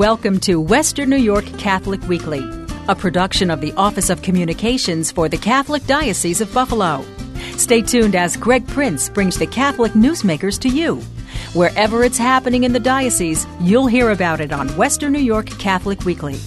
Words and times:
Welcome 0.00 0.40
to 0.40 0.62
Western 0.62 1.10
New 1.10 1.18
York 1.18 1.44
Catholic 1.58 2.02
Weekly, 2.08 2.40
a 2.88 2.94
production 2.94 3.50
of 3.50 3.60
the 3.60 3.74
Office 3.74 4.08
of 4.08 4.22
Communications 4.22 5.10
for 5.10 5.28
the 5.28 5.36
Catholic 5.36 5.84
Diocese 5.84 6.40
of 6.40 6.50
Buffalo. 6.54 7.04
Stay 7.58 7.82
tuned 7.82 8.16
as 8.16 8.34
Greg 8.34 8.66
Prince 8.66 9.10
brings 9.10 9.36
the 9.36 9.46
Catholic 9.46 9.92
newsmakers 9.92 10.58
to 10.60 10.70
you. 10.70 11.02
Wherever 11.52 12.02
it's 12.02 12.16
happening 12.16 12.64
in 12.64 12.72
the 12.72 12.80
diocese, 12.80 13.46
you'll 13.60 13.88
hear 13.88 14.08
about 14.08 14.40
it 14.40 14.54
on 14.54 14.68
Western 14.70 15.12
New 15.12 15.18
York 15.18 15.50
Catholic 15.58 16.06
Weekly 16.06 16.40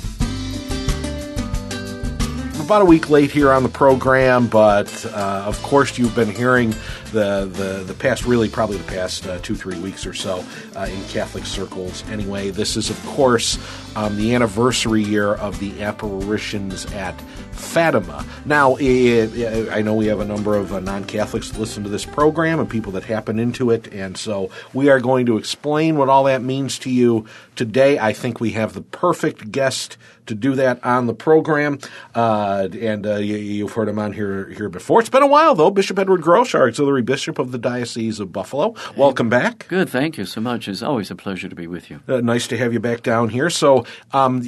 about 2.64 2.82
a 2.82 2.86
week 2.86 3.10
late 3.10 3.30
here 3.30 3.52
on 3.52 3.62
the 3.62 3.70
program, 3.70 4.48
but 4.48 5.06
uh, 5.08 5.44
of 5.46 5.62
course 5.64 5.98
you've 5.98 6.16
been 6.16 6.30
hearing 6.30 6.70
the, 7.12 7.50
the, 7.52 7.84
the 7.86 7.94
past, 7.94 8.26
really 8.26 8.48
probably 8.48 8.78
the 8.78 8.84
past 8.86 9.28
uh, 9.28 9.38
two, 9.40 9.54
three 9.54 9.78
weeks 9.80 10.06
or 10.06 10.14
so 10.14 10.46
uh, 10.76 10.88
in 10.90 11.04
Catholic 11.06 11.46
circles. 11.46 12.04
Anyway, 12.10 12.52
this 12.52 12.78
is, 12.78 12.90
of 12.90 13.06
course, 13.06 13.58
um, 13.96 14.16
the 14.18 14.34
anniversary 14.36 15.04
year 15.04 15.34
of 15.36 15.60
the 15.60 15.82
apparitions 15.84 16.86
at 16.94 17.20
Fatima. 17.52 18.26
Now, 18.46 18.76
it, 18.80 19.70
I 19.72 19.82
know 19.82 19.94
we 19.94 20.08
have 20.08 20.20
a 20.20 20.26
number 20.26 20.56
of 20.56 20.74
uh, 20.74 20.80
non 20.80 21.06
Catholics 21.06 21.50
that 21.50 21.60
listen 21.60 21.84
to 21.84 21.90
this 21.90 22.06
program 22.06 22.60
and 22.60 22.70
people 22.70 22.92
that 22.94 23.04
happen 23.04 23.40
into 23.40 23.72
it, 23.72 23.92
and 23.94 24.18
so 24.18 24.50
we 24.74 24.90
are 24.90 25.00
going 25.00 25.26
to 25.28 25.38
explain 25.38 25.98
what 25.98 26.10
all 26.10 26.26
that 26.26 26.42
means 26.42 26.80
to 26.80 26.90
you 26.90 27.26
today. 27.56 28.00
I 28.00 28.14
think 28.14 28.40
we 28.40 28.52
have 28.52 28.74
the 28.74 28.82
perfect 28.82 29.52
guest 29.52 29.98
to 30.26 30.36
do 30.36 30.56
that 30.56 30.84
on 30.86 31.08
the 31.08 31.14
program, 31.14 31.80
uh, 32.16 32.70
and 32.80 33.06
uh, 33.06 33.16
you, 33.16 33.66
have 33.66 33.76
heard 33.76 33.90
him 33.90 34.00
on 34.00 34.14
here 34.14 34.50
here 34.50 34.70
before. 34.70 35.00
It's 35.00 35.10
been 35.10 35.24
a 35.24 35.28
while, 35.28 35.56
though. 35.56 35.70
Bishop 35.70 36.00
Edward 36.00 36.22
Grosz, 36.22 36.56
our 36.56 36.68
auxiliary 36.68 37.02
bishop 37.02 37.40
of 37.40 37.52
the 37.52 37.58
Diocese 37.58 38.20
of 38.20 38.32
Buffalo. 38.32 38.76
Welcome 38.96 39.30
back. 39.30 39.68
Good, 39.68 39.90
thank 39.90 40.18
you 40.18 40.26
so 40.26 40.42
much. 40.42 40.68
It's 40.68 40.82
always 40.82 41.12
a 41.12 41.16
pleasure 41.16 41.50
to 41.50 41.56
be 41.56 41.68
with 41.68 41.90
you. 41.90 42.02
Uh, 42.08 42.22
nice 42.22 42.48
to 42.48 42.58
have 42.58 42.74
you 42.74 42.80
back 42.80 43.04
down 43.04 43.30
here. 43.30 43.50
So, 43.50 43.83
um, 44.12 44.42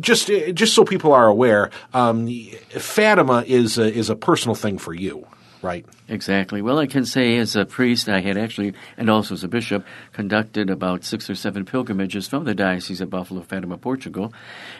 just 0.00 0.28
just 0.54 0.74
so 0.74 0.84
people 0.84 1.12
are 1.12 1.26
aware, 1.26 1.70
um, 1.94 2.28
Fatima 2.70 3.44
is 3.46 3.78
a, 3.78 3.92
is 3.92 4.10
a 4.10 4.16
personal 4.16 4.54
thing 4.54 4.78
for 4.78 4.94
you, 4.94 5.26
right? 5.62 5.84
Exactly. 6.08 6.62
Well, 6.62 6.78
I 6.78 6.86
can 6.86 7.04
say 7.04 7.36
as 7.38 7.56
a 7.56 7.64
priest, 7.64 8.08
I 8.08 8.20
had 8.20 8.36
actually, 8.36 8.74
and 8.96 9.10
also 9.10 9.34
as 9.34 9.44
a 9.44 9.48
bishop, 9.48 9.84
conducted 10.12 10.70
about 10.70 11.04
six 11.04 11.28
or 11.28 11.34
seven 11.34 11.64
pilgrimages 11.64 12.28
from 12.28 12.44
the 12.44 12.54
Diocese 12.54 13.00
of 13.00 13.10
Buffalo, 13.10 13.42
Fatima, 13.42 13.76
Portugal. 13.76 14.32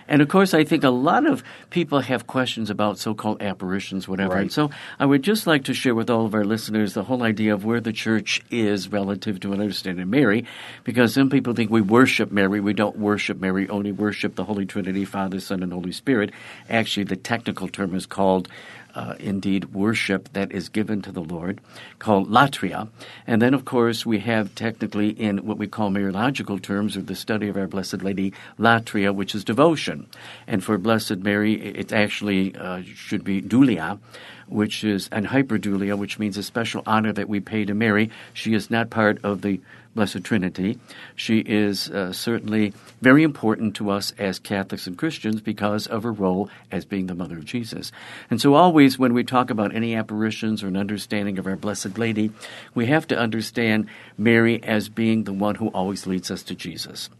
And 0.06 0.22
of 0.22 0.28
course, 0.28 0.54
I 0.54 0.64
think 0.64 0.84
a 0.84 0.90
lot 0.90 1.26
of 1.26 1.42
people 1.70 2.00
have 2.00 2.26
questions 2.26 2.70
about 2.70 2.98
so 2.98 3.14
called 3.14 3.42
apparitions, 3.42 4.08
whatever. 4.08 4.34
Right. 4.34 4.42
And 4.42 4.52
so 4.52 4.70
I 4.98 5.06
would 5.06 5.22
just 5.22 5.46
like 5.46 5.64
to 5.64 5.74
share 5.74 5.94
with 5.94 6.10
all 6.10 6.24
of 6.24 6.34
our 6.34 6.44
listeners 6.44 6.94
the 6.94 7.04
whole 7.04 7.22
idea 7.22 7.54
of 7.54 7.64
where 7.64 7.80
the 7.80 7.92
church 7.92 8.42
is 8.50 8.90
relative 8.90 9.40
to 9.40 9.52
an 9.52 9.60
understanding 9.60 10.02
of 10.02 10.08
Mary, 10.08 10.46
because 10.84 11.14
some 11.14 11.30
people 11.30 11.54
think 11.54 11.70
we 11.70 11.80
worship 11.80 12.30
Mary. 12.30 12.60
We 12.60 12.72
don't 12.72 12.98
worship 12.98 13.38
Mary, 13.40 13.68
only 13.68 13.92
worship 13.92 14.34
the 14.34 14.44
Holy 14.44 14.66
Trinity, 14.66 15.04
Father, 15.04 15.40
Son, 15.40 15.62
and 15.62 15.72
Holy 15.72 15.92
Spirit. 15.92 16.32
Actually, 16.70 17.04
the 17.04 17.16
technical 17.16 17.68
term 17.68 17.94
is 17.94 18.06
called 18.06 18.48
uh, 18.98 19.14
indeed 19.20 19.72
worship 19.72 20.28
that 20.32 20.50
is 20.50 20.68
given 20.68 21.00
to 21.02 21.12
the 21.12 21.22
Lord, 21.22 21.60
called 22.00 22.28
latria. 22.28 22.88
And 23.28 23.40
then, 23.40 23.54
of 23.54 23.64
course, 23.64 24.04
we 24.04 24.18
have 24.18 24.54
technically 24.56 25.10
in 25.10 25.46
what 25.46 25.56
we 25.56 25.68
call 25.68 25.90
Mariological 25.90 26.60
terms, 26.60 26.96
or 26.96 27.02
the 27.02 27.14
study 27.14 27.48
of 27.48 27.56
our 27.56 27.68
Blessed 27.68 28.02
Lady, 28.02 28.32
latria, 28.58 29.14
which 29.14 29.36
is 29.36 29.44
devotion. 29.44 30.08
And 30.48 30.64
for 30.64 30.78
Blessed 30.78 31.18
Mary, 31.18 31.54
it 31.54 31.92
actually 31.92 32.56
uh, 32.56 32.82
should 32.82 33.22
be 33.22 33.40
dulia 33.40 34.00
which 34.48 34.82
is 34.82 35.10
an 35.12 35.26
hyperdulia, 35.26 35.96
which 35.98 36.18
means 36.18 36.38
a 36.38 36.42
special 36.42 36.82
honor 36.86 37.12
that 37.12 37.28
we 37.28 37.38
pay 37.38 37.66
to 37.66 37.74
Mary. 37.74 38.10
She 38.32 38.54
is 38.54 38.70
not 38.70 38.88
part 38.88 39.22
of 39.22 39.42
the 39.42 39.60
Blessed 39.98 40.22
Trinity. 40.22 40.78
She 41.16 41.40
is 41.40 41.90
uh, 41.90 42.12
certainly 42.12 42.72
very 43.00 43.24
important 43.24 43.74
to 43.74 43.90
us 43.90 44.14
as 44.16 44.38
Catholics 44.38 44.86
and 44.86 44.96
Christians 44.96 45.40
because 45.40 45.88
of 45.88 46.04
her 46.04 46.12
role 46.12 46.48
as 46.70 46.84
being 46.84 47.08
the 47.08 47.16
mother 47.16 47.36
of 47.36 47.44
Jesus. 47.44 47.90
And 48.30 48.40
so, 48.40 48.54
always 48.54 48.96
when 48.96 49.12
we 49.12 49.24
talk 49.24 49.50
about 49.50 49.74
any 49.74 49.96
apparitions 49.96 50.62
or 50.62 50.68
an 50.68 50.76
understanding 50.76 51.36
of 51.36 51.48
our 51.48 51.56
Blessed 51.56 51.98
Lady, 51.98 52.30
we 52.76 52.86
have 52.86 53.08
to 53.08 53.18
understand 53.18 53.88
Mary 54.16 54.62
as 54.62 54.88
being 54.88 55.24
the 55.24 55.32
one 55.32 55.56
who 55.56 55.66
always 55.70 56.06
leads 56.06 56.30
us 56.30 56.44
to 56.44 56.54
Jesus 56.54 57.10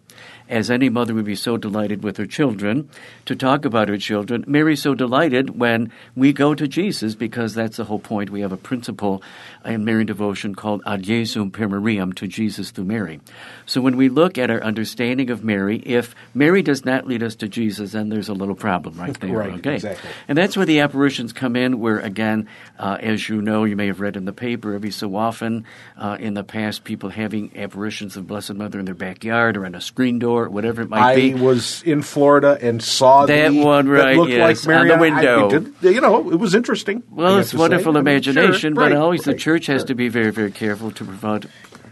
as 0.49 0.71
any 0.71 0.89
mother 0.89 1.15
would 1.15 1.25
be 1.25 1.35
so 1.35 1.57
delighted 1.57 2.03
with 2.03 2.17
her 2.17 2.27
children 2.27 2.89
to 3.27 3.37
talk 3.37 3.65
about 3.65 3.89
her 3.89 3.99
children. 3.99 4.45
Mary's 4.47 4.83
so 4.83 4.95
delighted 4.95 5.59
when 5.59 5.93
we 6.17 6.33
go 6.33 6.55
to 6.55 6.67
Jesus 6.67 7.15
because 7.15 7.55
that's 7.55 7.77
the 7.77 7.85
whole 7.85 7.99
point. 7.99 8.31
We 8.31 8.41
have 8.41 8.53
a 8.53 8.57
principle 8.57 9.23
in 9.65 9.85
Marian 9.85 10.07
devotion 10.07 10.55
called 10.55 10.83
Ad 10.87 11.03
Jesum 11.03 11.53
per 11.53 11.69
Mariam, 11.69 12.13
to 12.15 12.27
Jesus 12.27 12.71
through 12.71 12.85
Mary. 12.85 13.21
So 13.67 13.81
when 13.81 13.97
we 13.97 14.09
look 14.09 14.39
at 14.39 14.51
our 14.51 14.63
understanding 14.63 15.31
of 15.31 15.45
Mary, 15.45 15.79
if 15.85 16.15
Mary 16.35 16.63
does 16.63 16.85
not 16.85 17.07
lead 17.07 17.23
us 17.23 17.35
to 17.37 17.49
Jesus, 17.49 17.93
then 17.93 18.09
there's 18.09 18.29
a 18.29 18.35
little 18.35 18.55
problem 18.55 18.99
right 18.99 19.19
there. 19.21 19.31
right, 19.31 19.55
okay. 19.55 19.75
exactly. 19.75 20.11
And 20.27 20.39
that's 20.39 20.57
where 20.57 20.67
the 20.67 20.81
apparitions 20.81 21.33
come 21.33 21.57
in, 21.57 21.81
where 21.81 21.99
again, 21.99 22.49
uh, 22.79 22.99
as 23.01 23.29
you 23.29 23.43
know, 23.43 23.65
you 23.65 23.77
may 23.77 23.87
have 23.87 24.01
read 24.01 24.17
in 24.17 24.25
the 24.25 24.33
paper 24.33 24.75
every 24.75 24.91
so 24.91 25.15
often 25.17 25.65
uh, 25.97 26.17
in 26.19 26.35
the 26.35 26.45
past, 26.45 26.85
people 26.85 27.11
having 27.11 27.57
apparitions 27.57 28.17
of 28.17 28.27
Blessed 28.27 28.55
Mother 28.55 28.79
in 28.79 28.85
their 28.85 28.95
backyard 28.95 29.57
or 29.57 29.67
on 29.67 29.75
a 29.75 29.81
screen 29.81 30.19
door 30.19 30.38
whatever 30.47 30.83
it 30.83 30.91
might 30.91 31.01
I 31.01 31.15
be. 31.17 31.35
I 31.35 31.41
was 31.41 31.83
in 31.83 32.03
Florida 32.03 32.59
and 32.61 32.83
saw 32.83 33.27
that 33.27 33.51
the, 33.51 33.65
one 33.65 33.89
right, 33.89 34.15
that 34.15 34.17
looked 34.17 34.31
yes, 34.31 34.67
like 34.67 34.69
Mary 34.69 34.91
on 34.91 34.99
the 34.99 35.01
window. 35.01 35.47
I, 35.47 35.49
did, 35.49 35.75
you 35.83 36.01
know, 36.01 36.31
it 36.31 36.37
was 36.37 36.55
interesting. 36.55 37.03
Well, 37.11 37.39
it's 37.39 37.55
wonderful 37.55 37.95
say. 37.95 37.99
imagination, 37.99 38.75
sure, 38.75 38.75
but 38.75 38.93
right, 38.93 39.01
always 39.01 39.27
right, 39.27 39.35
the 39.35 39.39
church 39.41 39.67
has 39.67 39.81
sure. 39.81 39.89
to 39.89 39.95
be 39.95 40.09
very, 40.09 40.31
very 40.31 40.53
careful 40.53 40.91
to 40.93 41.05
provide 41.05 41.49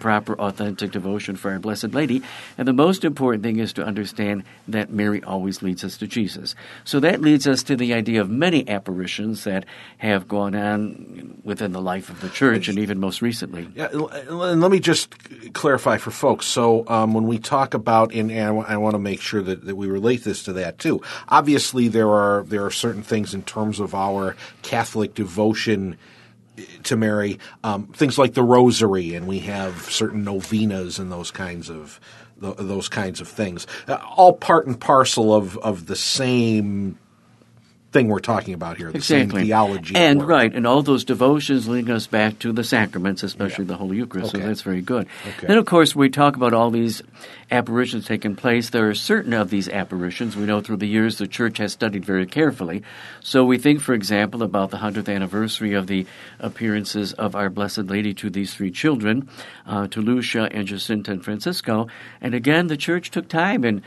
proper, 0.07 0.39
authentic 0.39 0.93
devotion 0.93 1.35
for 1.35 1.51
our 1.51 1.59
Blessed 1.59 1.93
Lady. 1.93 2.23
And 2.57 2.69
the 2.69 2.73
most 2.73 3.05
important 3.05 3.43
thing 3.43 3.59
is 3.59 3.73
to 3.73 3.85
understand 3.85 4.45
that 4.69 4.89
Mary 4.89 5.21
always 5.25 5.63
leads 5.63 5.83
us 5.83 5.97
to 5.97 6.07
Jesus. 6.07 6.55
So 6.85 7.01
that 7.01 7.21
leads 7.21 7.49
us 7.49 7.65
to 7.65 7.75
the 7.75 7.93
idea 7.93 8.21
of 8.21 8.31
many 8.31 8.69
apparitions 8.69 9.43
that 9.43 9.65
have 9.99 10.29
gone 10.29 10.55
on 10.55 11.41
within 11.43 11.73
the 11.73 11.81
life 11.81 12.09
of 12.09 12.21
the 12.21 12.29
church 12.29 12.69
and 12.69 12.79
even 12.79 13.01
most 13.01 13.21
recently. 13.21 13.67
Yeah, 13.75 13.89
and 13.91 14.61
let 14.61 14.71
me 14.71 14.79
just 14.79 15.13
clarify 15.53 15.97
for 15.97 16.13
folks. 16.13 16.47
So 16.47 16.87
um, 16.87 17.13
when 17.13 17.27
we 17.27 17.41
talk 17.41 17.75
about, 17.75 18.15
and, 18.15 18.31
I 18.31 18.77
want 18.77 18.95
to 18.95 19.01
make 19.01 19.21
sure 19.21 19.43
that, 19.43 19.65
that 19.65 19.75
we 19.75 19.89
relate 19.89 20.23
this 20.23 20.45
to 20.45 20.53
that 20.53 20.79
too. 20.79 21.03
Obviously, 21.29 21.89
there 21.89 22.11
are 22.11 22.45
there 22.45 22.65
are 22.65 22.71
certain 22.71 23.03
things 23.03 23.35
in 23.35 23.43
terms 23.43 23.81
of 23.81 23.93
our 23.93 24.37
Catholic 24.63 25.15
devotion 25.15 25.99
to 26.85 26.97
Mary, 26.97 27.39
um, 27.65 27.87
things 27.89 28.19
like 28.19 28.35
the 28.35 28.43
Rosary, 28.43 29.15
and 29.15 29.27
we 29.27 29.41
have 29.41 29.75
certain 29.91 30.25
novenas 30.25 30.99
and 30.99 31.11
those 31.11 31.31
kinds 31.31 31.71
of 31.71 32.01
those 32.39 32.91
kinds 32.91 33.23
of 33.23 33.29
things, 33.29 33.67
uh, 33.89 33.95
all 34.15 34.35
part 34.35 34.67
and 34.67 34.79
parcel 34.79 35.35
of 35.35 35.57
of 35.59 35.87
the 35.87 35.97
same 35.97 36.99
thing 37.93 38.09
we're 38.09 38.19
talking 38.19 38.53
about 38.53 38.77
here, 38.77 38.91
the 38.91 38.99
exactly. 38.99 39.41
same 39.41 39.47
theology. 39.47 39.95
And 39.95 40.27
right, 40.27 40.53
and 40.53 40.67
all 40.67 40.83
those 40.83 41.05
devotions 41.05 41.69
leading 41.69 41.91
us 41.91 42.07
back 42.07 42.39
to 42.41 42.53
the 42.53 42.65
sacraments, 42.65 43.23
especially 43.23 43.65
yeah. 43.65 43.69
the 43.69 43.77
Holy 43.77 43.97
Eucharist. 43.97 44.35
Okay. 44.35 44.43
So 44.43 44.49
that's 44.49 44.63
very 44.63 44.83
good. 44.83 45.07
Okay. 45.27 45.47
Then, 45.47 45.59
of 45.59 45.67
course, 45.67 45.95
we 45.95 46.11
talk 46.11 46.37
about 46.37 46.53
all 46.53 46.71
these 46.71 47.03
apparitions 47.51 48.07
taking 48.07 48.35
place. 48.35 48.71
There 48.71 48.89
are 48.89 48.95
certain 48.95 49.33
of 49.33 49.51
these 49.51 49.69
apparitions 49.69 50.37
we 50.37 50.47
know 50.47 50.61
through 50.61 50.79
the 50.79 50.89
years 50.89 51.19
the 51.19 51.29
Church 51.29 51.59
has 51.59 51.73
studied 51.73 52.05
very 52.05 52.27
carefully. 52.27 52.83
So 53.21 53.45
we 53.45 53.57
think, 53.57 53.81
for 53.81 53.95
example, 53.95 54.43
about 54.43 54.71
the 54.71 54.79
hundredth 54.79 55.09
anniversary 55.09 55.75
of 55.75 55.87
the 55.87 56.07
appearances 56.41 57.13
of 57.13 57.35
Our 57.35 57.49
Blessed 57.49 57.87
Lady 57.87 58.13
to 58.15 58.31
these 58.31 58.53
three 58.53 58.71
children, 58.73 59.29
uh, 59.67 59.87
to 59.89 60.03
Lucia 60.03 60.49
and 60.53 60.67
Jacinta 60.67 61.13
and 61.13 61.25
Francisco. 61.25 61.87
And 62.21 62.35
again, 62.35 62.67
the 62.67 62.77
Church 62.77 63.11
took 63.11 63.29
time 63.29 63.65
in 63.65 63.83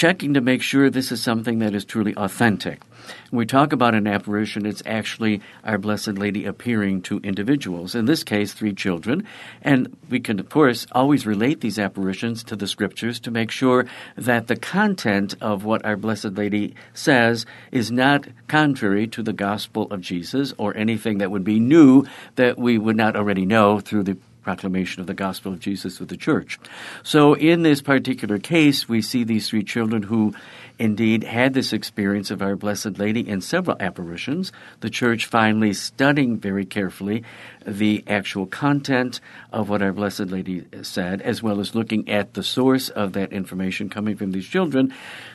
checking 0.00 0.32
to 0.32 0.40
make 0.40 0.62
sure 0.62 0.88
this 0.88 1.12
is 1.12 1.22
something 1.22 1.58
that 1.58 1.74
is 1.74 1.84
truly 1.84 2.14
authentic. 2.16 2.80
When 3.28 3.36
we 3.36 3.44
talk 3.44 3.74
about 3.74 3.94
an 3.94 4.06
apparition, 4.06 4.64
it's 4.64 4.82
actually 4.86 5.42
Our 5.62 5.76
Blessed 5.76 6.14
Lady 6.14 6.46
appearing 6.46 7.02
to 7.02 7.18
individuals, 7.18 7.94
in 7.94 8.06
this 8.06 8.24
case, 8.24 8.54
three 8.54 8.72
children. 8.72 9.26
And 9.60 9.94
we 10.08 10.18
can, 10.18 10.40
of 10.40 10.48
course, 10.48 10.86
always 10.92 11.26
relate 11.26 11.60
these 11.60 11.78
apparitions 11.78 12.42
to 12.44 12.56
the 12.56 12.66
scriptures 12.66 13.20
to 13.20 13.30
make 13.30 13.50
sure 13.50 13.84
that 14.16 14.46
the 14.46 14.56
content 14.56 15.34
of 15.42 15.66
what 15.66 15.84
Our 15.84 15.98
Blessed 15.98 16.32
Lady 16.32 16.74
says 16.94 17.44
is 17.70 17.90
not 17.90 18.26
contrary 18.48 19.06
to 19.08 19.22
the 19.22 19.34
gospel 19.34 19.82
of 19.90 20.00
Jesus 20.00 20.54
or 20.56 20.74
anything 20.78 21.18
that 21.18 21.30
would 21.30 21.44
be 21.44 21.60
new 21.60 22.06
that 22.36 22.56
we 22.56 22.78
would 22.78 22.96
not 22.96 23.16
already 23.16 23.44
know 23.44 23.80
through 23.80 24.04
the 24.04 24.16
proclamation 24.50 25.00
of 25.00 25.06
the 25.06 25.14
gospel 25.14 25.52
of 25.52 25.60
Jesus 25.60 26.00
with 26.00 26.08
the 26.08 26.16
church. 26.16 26.58
So 27.04 27.34
in 27.34 27.62
this 27.62 27.80
particular 27.80 28.38
case, 28.40 28.88
we 28.88 29.00
see 29.00 29.22
these 29.22 29.48
three 29.48 29.62
children 29.62 30.02
who 30.02 30.34
indeed 30.76 31.22
had 31.22 31.54
this 31.54 31.72
experience 31.72 32.32
of 32.32 32.42
Our 32.42 32.56
Blessed 32.56 32.98
Lady 32.98 33.20
in 33.20 33.42
several 33.42 33.76
apparitions. 33.78 34.50
The 34.80 34.90
church 34.90 35.26
finally 35.26 35.72
studying 35.72 36.38
very 36.38 36.64
carefully 36.64 37.22
the 37.64 38.02
actual 38.08 38.46
content 38.46 39.20
of 39.52 39.68
what 39.68 39.82
Our 39.82 39.92
Blessed 39.92 40.30
Lady 40.30 40.64
said, 40.82 41.22
as 41.22 41.44
well 41.44 41.60
as 41.60 41.76
looking 41.76 42.08
at 42.08 42.34
the 42.34 42.42
source 42.42 42.88
of 42.88 43.12
that 43.12 43.32
information 43.32 43.88
coming 43.88 44.16
from 44.16 44.32
these 44.32 44.48
children, 44.48 44.92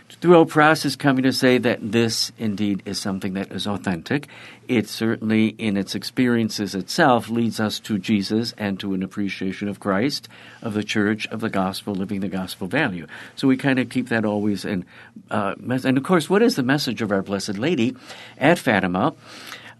through 0.09 0.45
process 0.45 0.95
coming 0.95 1.23
to 1.23 1.33
say 1.33 1.57
that 1.57 1.91
this 1.91 2.31
indeed 2.37 2.81
is 2.85 2.99
something 2.99 3.33
that 3.33 3.51
is 3.51 3.67
authentic. 3.67 4.27
It 4.67 4.87
certainly, 4.87 5.49
in 5.49 5.77
its 5.77 5.95
experiences 5.95 6.73
itself, 6.73 7.29
leads 7.29 7.59
us 7.59 7.79
to 7.81 7.97
Jesus 7.97 8.53
and 8.57 8.79
to 8.79 8.93
an 8.93 9.03
appreciation 9.03 9.67
of 9.67 9.79
Christ, 9.79 10.27
of 10.61 10.73
the 10.73 10.83
church, 10.83 11.27
of 11.27 11.41
the 11.41 11.49
gospel, 11.49 11.93
living 11.93 12.21
the 12.21 12.27
gospel 12.27 12.67
value. 12.67 13.07
So 13.35 13.47
we 13.47 13.57
kind 13.57 13.79
of 13.79 13.89
keep 13.89 14.09
that 14.09 14.25
always 14.25 14.65
in. 14.65 14.85
Uh, 15.29 15.55
and 15.59 15.97
of 15.97 16.03
course, 16.03 16.29
what 16.29 16.41
is 16.41 16.55
the 16.55 16.63
message 16.63 17.01
of 17.01 17.11
our 17.11 17.21
Blessed 17.21 17.57
Lady 17.57 17.95
at 18.37 18.57
Fatima? 18.57 19.13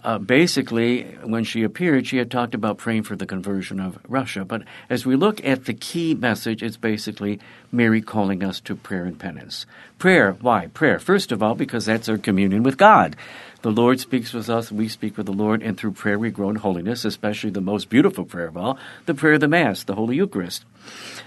Uh, 0.05 0.19
basically, 0.19 1.01
when 1.23 1.43
she 1.43 1.63
appeared, 1.63 2.05
she 2.05 2.17
had 2.17 2.29
talked 2.29 2.53
about 2.53 2.77
praying 2.77 3.01
for 3.01 3.15
the 3.15 3.25
conversion 3.25 3.79
of 3.79 3.97
Russia. 4.07 4.45
But 4.45 4.61
as 4.87 5.03
we 5.03 5.15
look 5.15 5.43
at 5.43 5.65
the 5.65 5.73
key 5.73 6.13
message, 6.13 6.61
it's 6.61 6.77
basically 6.77 7.39
Mary 7.71 8.01
calling 8.01 8.43
us 8.43 8.59
to 8.61 8.75
prayer 8.75 9.05
and 9.05 9.17
penance. 9.17 9.65
Prayer, 9.97 10.33
why? 10.41 10.67
Prayer, 10.67 10.99
first 10.99 11.31
of 11.31 11.41
all, 11.41 11.55
because 11.55 11.87
that's 11.87 12.07
our 12.07 12.19
communion 12.19 12.61
with 12.61 12.77
God. 12.77 13.15
The 13.65 13.71
Lord 13.71 13.99
speaks 13.99 14.31
with 14.31 14.47
us, 14.47 14.71
we 14.71 14.87
speak 14.87 15.17
with 15.17 15.25
the 15.25 15.33
Lord, 15.33 15.63
and 15.63 15.75
through 15.75 15.93
prayer 15.93 16.19
we 16.19 16.29
grow 16.29 16.51
in 16.51 16.57
holiness, 16.57 17.03
especially 17.03 17.49
the 17.49 17.61
most 17.61 17.89
beautiful 17.89 18.23
prayer 18.23 18.45
of 18.45 18.55
all, 18.55 18.77
the 19.07 19.15
prayer 19.15 19.33
of 19.33 19.39
the 19.39 19.47
Mass, 19.47 19.83
the 19.83 19.95
Holy 19.95 20.17
Eucharist, 20.17 20.63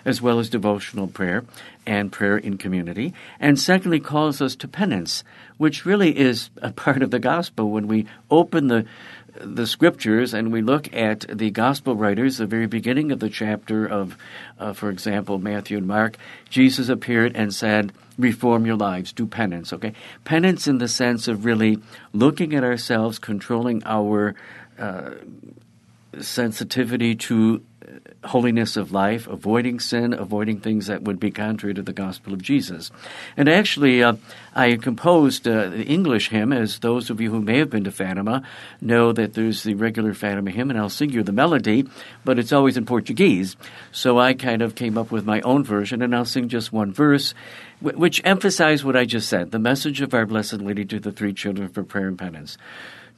as 0.05 0.23
well 0.23 0.39
as 0.39 0.49
devotional 0.49 1.09
prayer 1.09 1.45
and 1.85 2.13
prayer 2.13 2.39
in 2.39 2.57
community. 2.57 3.13
And 3.41 3.59
secondly, 3.59 3.99
calls 3.99 4.41
us 4.41 4.55
to 4.55 4.69
penance, 4.69 5.25
which 5.57 5.85
really 5.85 6.17
is 6.17 6.49
a 6.63 6.71
part 6.85 7.03
of 7.03 7.11
the 7.11 7.19
gospel. 7.19 7.73
When 7.73 7.89
we 7.89 8.07
open 8.31 8.69
the 8.69 8.87
the 9.35 9.67
scriptures 9.67 10.35
and 10.35 10.53
we 10.53 10.63
look 10.63 10.93
at 10.95 11.21
the 11.29 11.51
gospel 11.51 11.95
writers, 11.95 12.39
the 12.39 12.47
very 12.47 12.67
beginning 12.67 13.13
of 13.13 13.21
the 13.21 13.29
chapter 13.29 13.87
of, 13.87 14.17
uh, 14.59 14.73
for 14.73 14.91
example, 14.91 15.39
Matthew 15.39 15.77
and 15.79 15.87
Mark, 15.87 16.17
Jesus 16.51 16.89
appeared 16.89 17.37
and 17.37 17.55
said, 17.55 17.93
reform 18.19 18.67
your 18.67 18.77
lives, 18.77 19.13
do 19.13 19.27
penance, 19.27 19.73
okay? 19.73 19.93
Penance 20.25 20.67
in 20.67 20.79
the 20.79 20.89
sense 20.89 21.29
of 21.29 21.45
really 21.45 21.79
looking 22.13 22.55
at 22.55 22.65
ourselves, 22.65 23.19
controlling 23.19 23.83
our 23.85 24.35
uh, 24.79 25.11
sensitivity 26.21 27.15
to 27.15 27.63
holiness 28.25 28.77
of 28.77 28.93
life, 28.93 29.27
avoiding 29.27 29.81
sin, 29.81 30.13
avoiding 30.13 30.61
things 30.61 30.87
that 30.87 31.03
would 31.03 31.21
be 31.21 31.31
contrary 31.31 31.75
to 31.75 31.83
the 31.83 31.93
gospel 31.93 32.33
of 32.33 32.43
Jesus. 32.43 32.91
And 33.37 33.49
actually, 33.49 34.03
uh, 34.03 34.15
I 34.55 34.77
composed 34.77 35.47
uh, 35.47 35.69
the 35.69 35.85
English 35.85 36.31
hymn, 36.31 36.53
as 36.53 36.81
those 36.81 37.11
of 37.11 37.21
you 37.21 37.31
who 37.31 37.41
may 37.41 37.59
have 37.59 37.71
been 37.71 37.85
to 37.85 37.93
Fatima 37.93 38.43
know 38.81 39.13
that 39.13 39.35
there's 39.35 39.63
the 39.63 39.75
regular 39.75 40.15
Fatima 40.15 40.51
hymn, 40.51 40.71
and 40.71 40.79
I'll 40.79 40.89
sing 40.89 41.11
you 41.11 41.23
the 41.23 41.33
melody, 41.33 41.87
but 42.25 42.39
it's 42.39 42.53
always 42.53 42.77
in 42.77 42.87
Portuguese. 42.87 43.57
So 43.93 44.19
I 44.19 44.35
kind 44.35 44.63
of 44.63 44.75
came 44.75 44.99
up 44.99 45.11
with 45.11 45.25
my 45.25 45.41
own 45.43 45.65
version, 45.65 46.03
and 46.03 46.15
I'll 46.15 46.25
sing 46.25 46.49
just 46.49 46.73
one 46.73 46.93
verse, 46.93 47.35
which 47.81 48.21
emphasizes 48.25 48.85
what 48.85 48.97
I 48.97 49.05
just 49.05 49.29
said 49.29 49.51
the 49.51 49.59
message 49.59 50.01
of 50.01 50.13
our 50.13 50.27
Blessed 50.27 50.61
Lady 50.61 50.85
to 50.87 50.99
the 50.99 51.13
three 51.13 51.33
children 51.33 51.69
for 51.69 51.83
prayer 51.83 52.09
and 52.09 52.19
penance. 52.19 52.59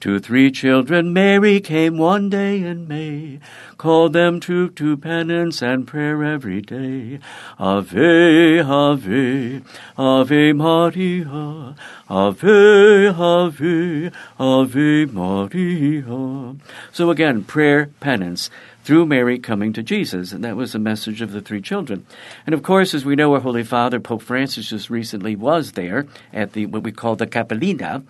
To 0.00 0.18
three 0.18 0.50
children 0.50 1.12
Mary 1.12 1.60
came 1.60 1.98
one 1.98 2.30
day 2.30 2.62
in 2.62 2.88
May, 2.88 3.38
called 3.76 4.14
them 4.14 4.40
to, 4.40 4.70
to 4.70 4.96
penance 4.96 5.60
and 5.60 5.86
prayer 5.86 6.24
every 6.24 6.62
day. 6.62 7.18
Ave, 7.58 8.60
Ave, 8.60 9.60
Ave 9.98 10.52
Maria, 10.54 11.74
Ave, 12.08 13.08
Ave, 13.08 14.10
Ave 14.38 15.04
Maria. 15.04 16.56
So 16.92 17.10
again, 17.10 17.44
prayer, 17.44 17.90
penance 18.00 18.48
through 18.84 19.06
Mary 19.06 19.38
coming 19.38 19.72
to 19.72 19.82
Jesus. 19.82 20.32
And 20.32 20.44
that 20.44 20.56
was 20.56 20.72
the 20.72 20.78
message 20.78 21.20
of 21.20 21.32
the 21.32 21.40
three 21.40 21.60
children. 21.60 22.06
And 22.46 22.54
of 22.54 22.62
course, 22.62 22.94
as 22.94 23.04
we 23.04 23.16
know, 23.16 23.34
our 23.34 23.40
Holy 23.40 23.64
Father, 23.64 24.00
Pope 24.00 24.22
Francis, 24.22 24.68
just 24.68 24.90
recently 24.90 25.36
was 25.36 25.72
there 25.72 26.06
at 26.32 26.52
the 26.52 26.66
what 26.66 26.82
we 26.82 26.92
call 26.92 27.16
the 27.16 27.26
Capelinha, 27.26 28.02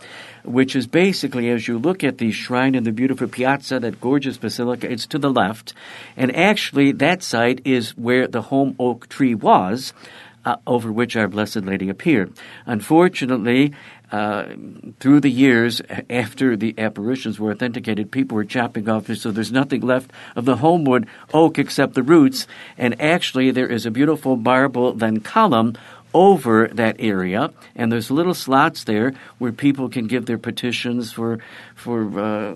which 0.45 0.77
is 0.77 0.87
basically, 0.87 1.51
as 1.51 1.69
you 1.69 1.79
look 1.79 2.05
at 2.05 2.19
the 2.19 2.33
shrine 2.33 2.75
in 2.75 2.85
the 2.85 2.93
beautiful 2.93 3.29
piazza, 3.29 3.81
that 3.81 4.01
gorgeous 4.01 4.37
basilica, 4.37 4.91
it's 4.91 5.07
to 5.07 5.19
the 5.19 5.31
left. 5.31 5.75
And 6.17 6.35
actually, 6.37 6.93
that 6.93 7.23
site 7.23 7.61
is 7.65 7.97
where 7.97 8.27
the 8.27 8.43
holm 8.43 8.77
oak 8.79 9.09
tree 9.09 9.35
was. 9.35 9.93
Uh, 10.43 10.57
over 10.67 10.91
which 10.91 11.17
our 11.17 11.29
Blessed 11.29 11.67
Lady 11.67 11.91
appeared. 11.91 12.33
Unfortunately, 12.65 13.75
uh, 14.13 14.47
through 14.99 15.21
the 15.21 15.31
years, 15.31 15.81
after 16.09 16.57
the 16.57 16.75
apparitions 16.79 17.39
were 17.39 17.53
authenticated, 17.53 18.11
people 18.11 18.35
were 18.35 18.45
chopping 18.45 18.89
off, 18.89 19.09
it. 19.09 19.17
so 19.17 19.31
there's 19.31 19.53
nothing 19.53 19.81
left 19.81 20.11
of 20.35 20.45
the 20.45 20.57
holm 20.57 20.85
oak 21.33 21.59
except 21.59 21.95
the 21.95 22.03
roots. 22.03 22.47
And 22.77 23.01
actually, 23.01 23.51
there 23.51 23.69
is 23.69 23.87
a 23.87 23.91
beautiful 23.91 24.37
marble 24.37 24.93
then 24.93 25.21
column 25.21 25.77
over 26.13 26.69
that 26.69 26.97
area, 26.99 27.51
and 27.75 27.91
there's 27.91 28.11
little 28.11 28.35
slots 28.35 28.85
there 28.85 29.13
where 29.39 29.53
people 29.53 29.89
can 29.89 30.07
give 30.07 30.27
their 30.27 30.39
petitions 30.39 31.13
for 31.13 31.39
for 31.75 32.19
uh, 32.19 32.55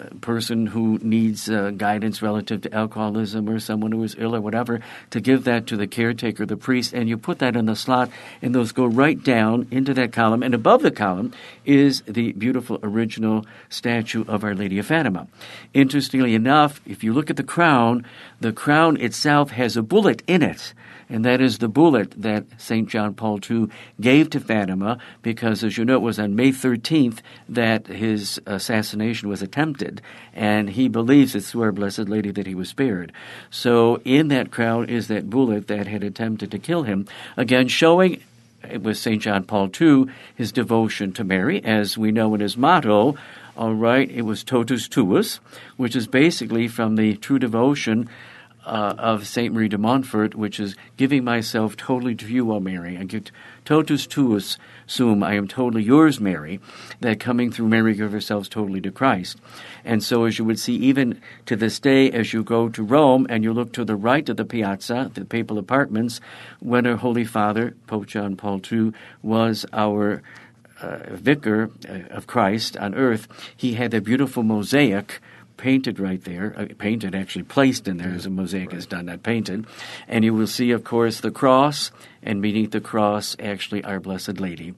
a 0.00 0.14
person 0.16 0.66
who 0.66 0.98
needs 1.02 1.50
uh, 1.50 1.70
guidance 1.70 2.22
relative 2.22 2.62
to 2.62 2.72
alcoholism 2.74 3.48
or 3.48 3.60
someone 3.60 3.92
who 3.92 4.02
is 4.02 4.16
ill 4.18 4.34
or 4.34 4.40
whatever. 4.40 4.80
To 5.10 5.20
give 5.20 5.44
that 5.44 5.66
to 5.66 5.76
the 5.76 5.86
caretaker, 5.86 6.46
the 6.46 6.56
priest, 6.56 6.92
and 6.92 7.08
you 7.08 7.18
put 7.18 7.38
that 7.40 7.56
in 7.56 7.66
the 7.66 7.76
slot, 7.76 8.10
and 8.40 8.54
those 8.54 8.72
go 8.72 8.86
right 8.86 9.22
down 9.22 9.66
into 9.70 9.92
that 9.94 10.12
column. 10.12 10.42
And 10.42 10.54
above 10.54 10.82
the 10.82 10.90
column 10.90 11.32
is 11.64 12.02
the 12.02 12.32
beautiful 12.32 12.78
original 12.82 13.44
statue 13.68 14.24
of 14.26 14.44
Our 14.44 14.54
Lady 14.54 14.78
of 14.78 14.86
Fatima. 14.86 15.26
Interestingly 15.74 16.34
enough, 16.34 16.80
if 16.86 17.04
you 17.04 17.12
look 17.12 17.30
at 17.30 17.36
the 17.36 17.42
crown, 17.42 18.06
the 18.40 18.52
crown 18.52 19.00
itself 19.00 19.50
has 19.50 19.76
a 19.76 19.82
bullet 19.82 20.22
in 20.26 20.42
it 20.42 20.74
and 21.12 21.26
that 21.26 21.42
is 21.42 21.58
the 21.58 21.68
bullet 21.68 22.10
that 22.12 22.44
St. 22.56 22.88
John 22.88 23.12
Paul 23.12 23.38
II 23.48 23.68
gave 24.00 24.30
to 24.30 24.40
Fatima 24.40 24.98
because, 25.20 25.62
as 25.62 25.76
you 25.76 25.84
know, 25.84 25.96
it 25.96 26.02
was 26.02 26.18
on 26.18 26.34
May 26.34 26.50
13th 26.50 27.18
that 27.50 27.86
his 27.86 28.40
assassination 28.46 29.28
was 29.28 29.42
attempted, 29.42 30.00
and 30.32 30.70
he 30.70 30.88
believes 30.88 31.34
it's 31.34 31.50
through 31.50 31.62
Our 31.64 31.72
Blessed 31.72 32.08
Lady 32.08 32.30
that 32.30 32.46
he 32.46 32.54
was 32.54 32.70
spared. 32.70 33.12
So, 33.50 34.00
in 34.06 34.28
that 34.28 34.50
crowd 34.50 34.88
is 34.88 35.08
that 35.08 35.28
bullet 35.28 35.68
that 35.68 35.86
had 35.86 36.02
attempted 36.02 36.50
to 36.50 36.58
kill 36.58 36.84
him, 36.84 37.06
again 37.36 37.68
showing 37.68 38.22
it 38.70 38.82
was 38.82 38.98
St. 38.98 39.20
John 39.20 39.44
Paul 39.44 39.70
II, 39.78 40.06
his 40.34 40.50
devotion 40.50 41.12
to 41.12 41.24
Mary, 41.24 41.62
as 41.62 41.98
we 41.98 42.10
know 42.10 42.32
in 42.34 42.40
his 42.40 42.56
motto, 42.56 43.16
all 43.54 43.74
right, 43.74 44.10
it 44.10 44.22
was 44.22 44.42
totus 44.42 44.88
tuus, 44.88 45.40
which 45.76 45.94
is 45.94 46.06
basically 46.06 46.68
from 46.68 46.96
the 46.96 47.16
true 47.16 47.38
devotion 47.38 48.08
uh, 48.64 48.94
of 48.98 49.26
Saint 49.26 49.52
Marie 49.52 49.68
de 49.68 49.78
Montfort, 49.78 50.34
which 50.34 50.60
is 50.60 50.76
giving 50.96 51.24
myself 51.24 51.76
totally 51.76 52.14
to 52.14 52.26
you, 52.26 52.52
O 52.52 52.60
Mary. 52.60 52.96
Give 53.06 53.24
totus 53.64 54.06
tuus 54.06 54.56
sum, 54.86 55.22
I 55.22 55.34
am 55.34 55.48
totally 55.48 55.82
yours, 55.82 56.20
Mary. 56.20 56.60
That 57.00 57.20
coming 57.20 57.50
through 57.50 57.68
Mary 57.68 57.94
give 57.94 58.14
ourselves 58.14 58.48
totally 58.48 58.80
to 58.82 58.90
Christ. 58.90 59.38
And 59.84 60.02
so, 60.02 60.24
as 60.24 60.38
you 60.38 60.44
would 60.44 60.58
see, 60.58 60.74
even 60.76 61.20
to 61.46 61.56
this 61.56 61.80
day, 61.80 62.10
as 62.10 62.32
you 62.32 62.42
go 62.42 62.68
to 62.68 62.82
Rome 62.82 63.26
and 63.28 63.42
you 63.42 63.52
look 63.52 63.72
to 63.74 63.84
the 63.84 63.96
right 63.96 64.28
of 64.28 64.36
the 64.36 64.44
piazza, 64.44 65.10
the 65.14 65.24
papal 65.24 65.58
apartments, 65.58 66.20
when 66.60 66.86
our 66.86 66.96
Holy 66.96 67.24
Father, 67.24 67.74
Pope 67.86 68.06
John 68.06 68.36
Paul 68.36 68.60
II, 68.70 68.92
was 69.22 69.66
our 69.72 70.22
uh, 70.80 70.98
vicar 71.10 71.70
uh, 71.88 72.14
of 72.14 72.26
Christ 72.26 72.76
on 72.76 72.94
earth, 72.94 73.28
he 73.56 73.74
had 73.74 73.94
a 73.94 74.00
beautiful 74.00 74.42
mosaic 74.42 75.20
painted 75.62 76.00
right 76.00 76.24
there, 76.24 76.52
uh, 76.58 76.66
painted 76.76 77.14
actually 77.14 77.44
placed 77.44 77.86
in 77.86 77.96
there 77.96 78.10
as 78.10 78.26
a 78.26 78.30
mosaic 78.30 78.70
right. 78.70 78.78
is 78.78 78.84
done, 78.84 79.06
not 79.06 79.22
painted. 79.22 79.64
And 80.08 80.24
you 80.24 80.34
will 80.34 80.48
see, 80.48 80.72
of 80.72 80.82
course, 80.82 81.20
the 81.20 81.30
cross, 81.30 81.92
and 82.20 82.42
beneath 82.42 82.72
the 82.72 82.80
cross, 82.80 83.36
actually, 83.38 83.84
our 83.84 84.00
Blessed 84.00 84.40
Lady. 84.40 84.74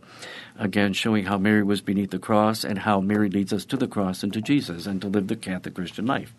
Again, 0.58 0.92
showing 0.92 1.24
how 1.24 1.38
Mary 1.38 1.62
was 1.62 1.80
beneath 1.80 2.10
the 2.10 2.18
cross 2.18 2.64
and 2.64 2.78
how 2.78 3.00
Mary 3.00 3.30
leads 3.30 3.50
us 3.50 3.64
to 3.64 3.78
the 3.78 3.88
cross 3.88 4.22
and 4.22 4.30
to 4.34 4.42
Jesus 4.42 4.86
and 4.86 5.00
to 5.00 5.08
live 5.08 5.28
the 5.28 5.36
Catholic 5.36 5.74
Christian 5.74 6.04
life. 6.04 6.34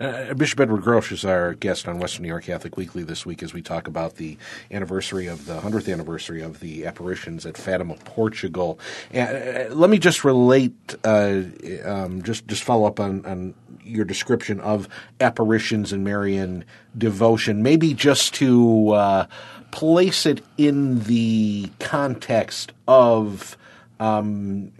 Uh, 0.00 0.34
Bishop 0.34 0.60
Edward 0.60 0.82
Grosz 0.82 1.12
is 1.12 1.24
our 1.24 1.54
guest 1.54 1.88
on 1.88 1.98
Western 1.98 2.22
New 2.22 2.28
York 2.28 2.44
Catholic 2.44 2.76
Weekly 2.76 3.02
this 3.02 3.26
week 3.26 3.42
as 3.42 3.52
we 3.52 3.62
talk 3.62 3.86
about 3.86 4.16
the 4.16 4.36
anniversary 4.70 5.26
of 5.26 5.46
the 5.46 5.60
100th 5.60 5.92
anniversary 5.92 6.42
of 6.42 6.60
the 6.60 6.86
apparitions 6.86 7.44
at 7.46 7.56
Fatima, 7.56 7.94
Portugal. 8.04 8.78
Uh, 9.14 9.66
let 9.70 9.90
me 9.90 9.98
just 9.98 10.24
relate, 10.24 10.94
uh, 11.04 11.42
um, 11.84 12.22
just 12.22 12.46
just 12.46 12.62
follow 12.64 12.86
up 12.86 13.00
on, 13.00 13.24
on 13.26 13.54
your 13.84 14.04
description 14.04 14.60
of 14.60 14.88
apparitions 15.20 15.92
and 15.92 16.04
Marian 16.04 16.64
devotion, 16.96 17.62
maybe 17.62 17.94
just 17.94 18.34
to 18.34 18.90
uh, 18.90 19.26
place 19.70 20.26
it 20.26 20.42
in 20.56 21.00
the 21.04 21.70
context 21.78 22.72
of 22.86 23.56
um, 24.00 24.72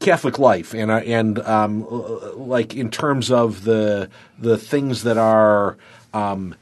Catholic 0.00 0.38
life, 0.38 0.74
and 0.74 0.90
uh, 0.90 0.96
and 0.96 1.38
um, 1.40 1.86
like 2.36 2.74
in 2.74 2.90
terms 2.90 3.30
of 3.30 3.64
the 3.64 4.08
the 4.38 4.56
things 4.56 5.02
that 5.02 5.18
are 5.18 5.76
um, 6.14 6.54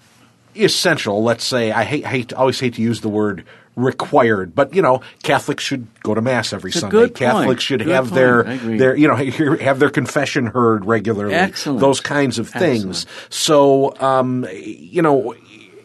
essential. 0.55 1.23
Let's 1.23 1.45
say 1.45 1.73
I 1.73 1.85
hate, 1.85 2.07
hate 2.07 2.33
always 2.33 2.61
hate 2.61 2.75
to 2.75 2.83
use 2.83 3.01
the 3.01 3.09
word 3.09 3.45
required, 3.77 4.55
but 4.55 4.75
you 4.75 4.83
know 4.83 5.03
Catholics 5.23 5.63
should 5.63 5.87
go 6.03 6.15
to 6.15 6.23
mass 6.23 6.53
every 6.53 6.71
it's 6.71 6.81
Sunday. 6.81 7.11
Catholics 7.11 7.63
should 7.63 7.81
good 7.81 7.89
have 7.89 8.05
point. 8.05 8.15
their 8.15 8.43
their 8.43 8.97
you 8.97 9.07
know 9.07 9.17
have 9.61 9.79
their 9.79 9.91
confession 9.91 10.47
heard 10.47 10.85
regularly. 10.85 11.35
Excellent. 11.35 11.81
Those 11.81 12.01
kinds 12.01 12.39
of 12.39 12.49
things. 12.49 13.05
Excellent. 13.05 13.33
So 13.33 14.01
um, 14.01 14.47
you 14.53 15.03
know 15.03 15.35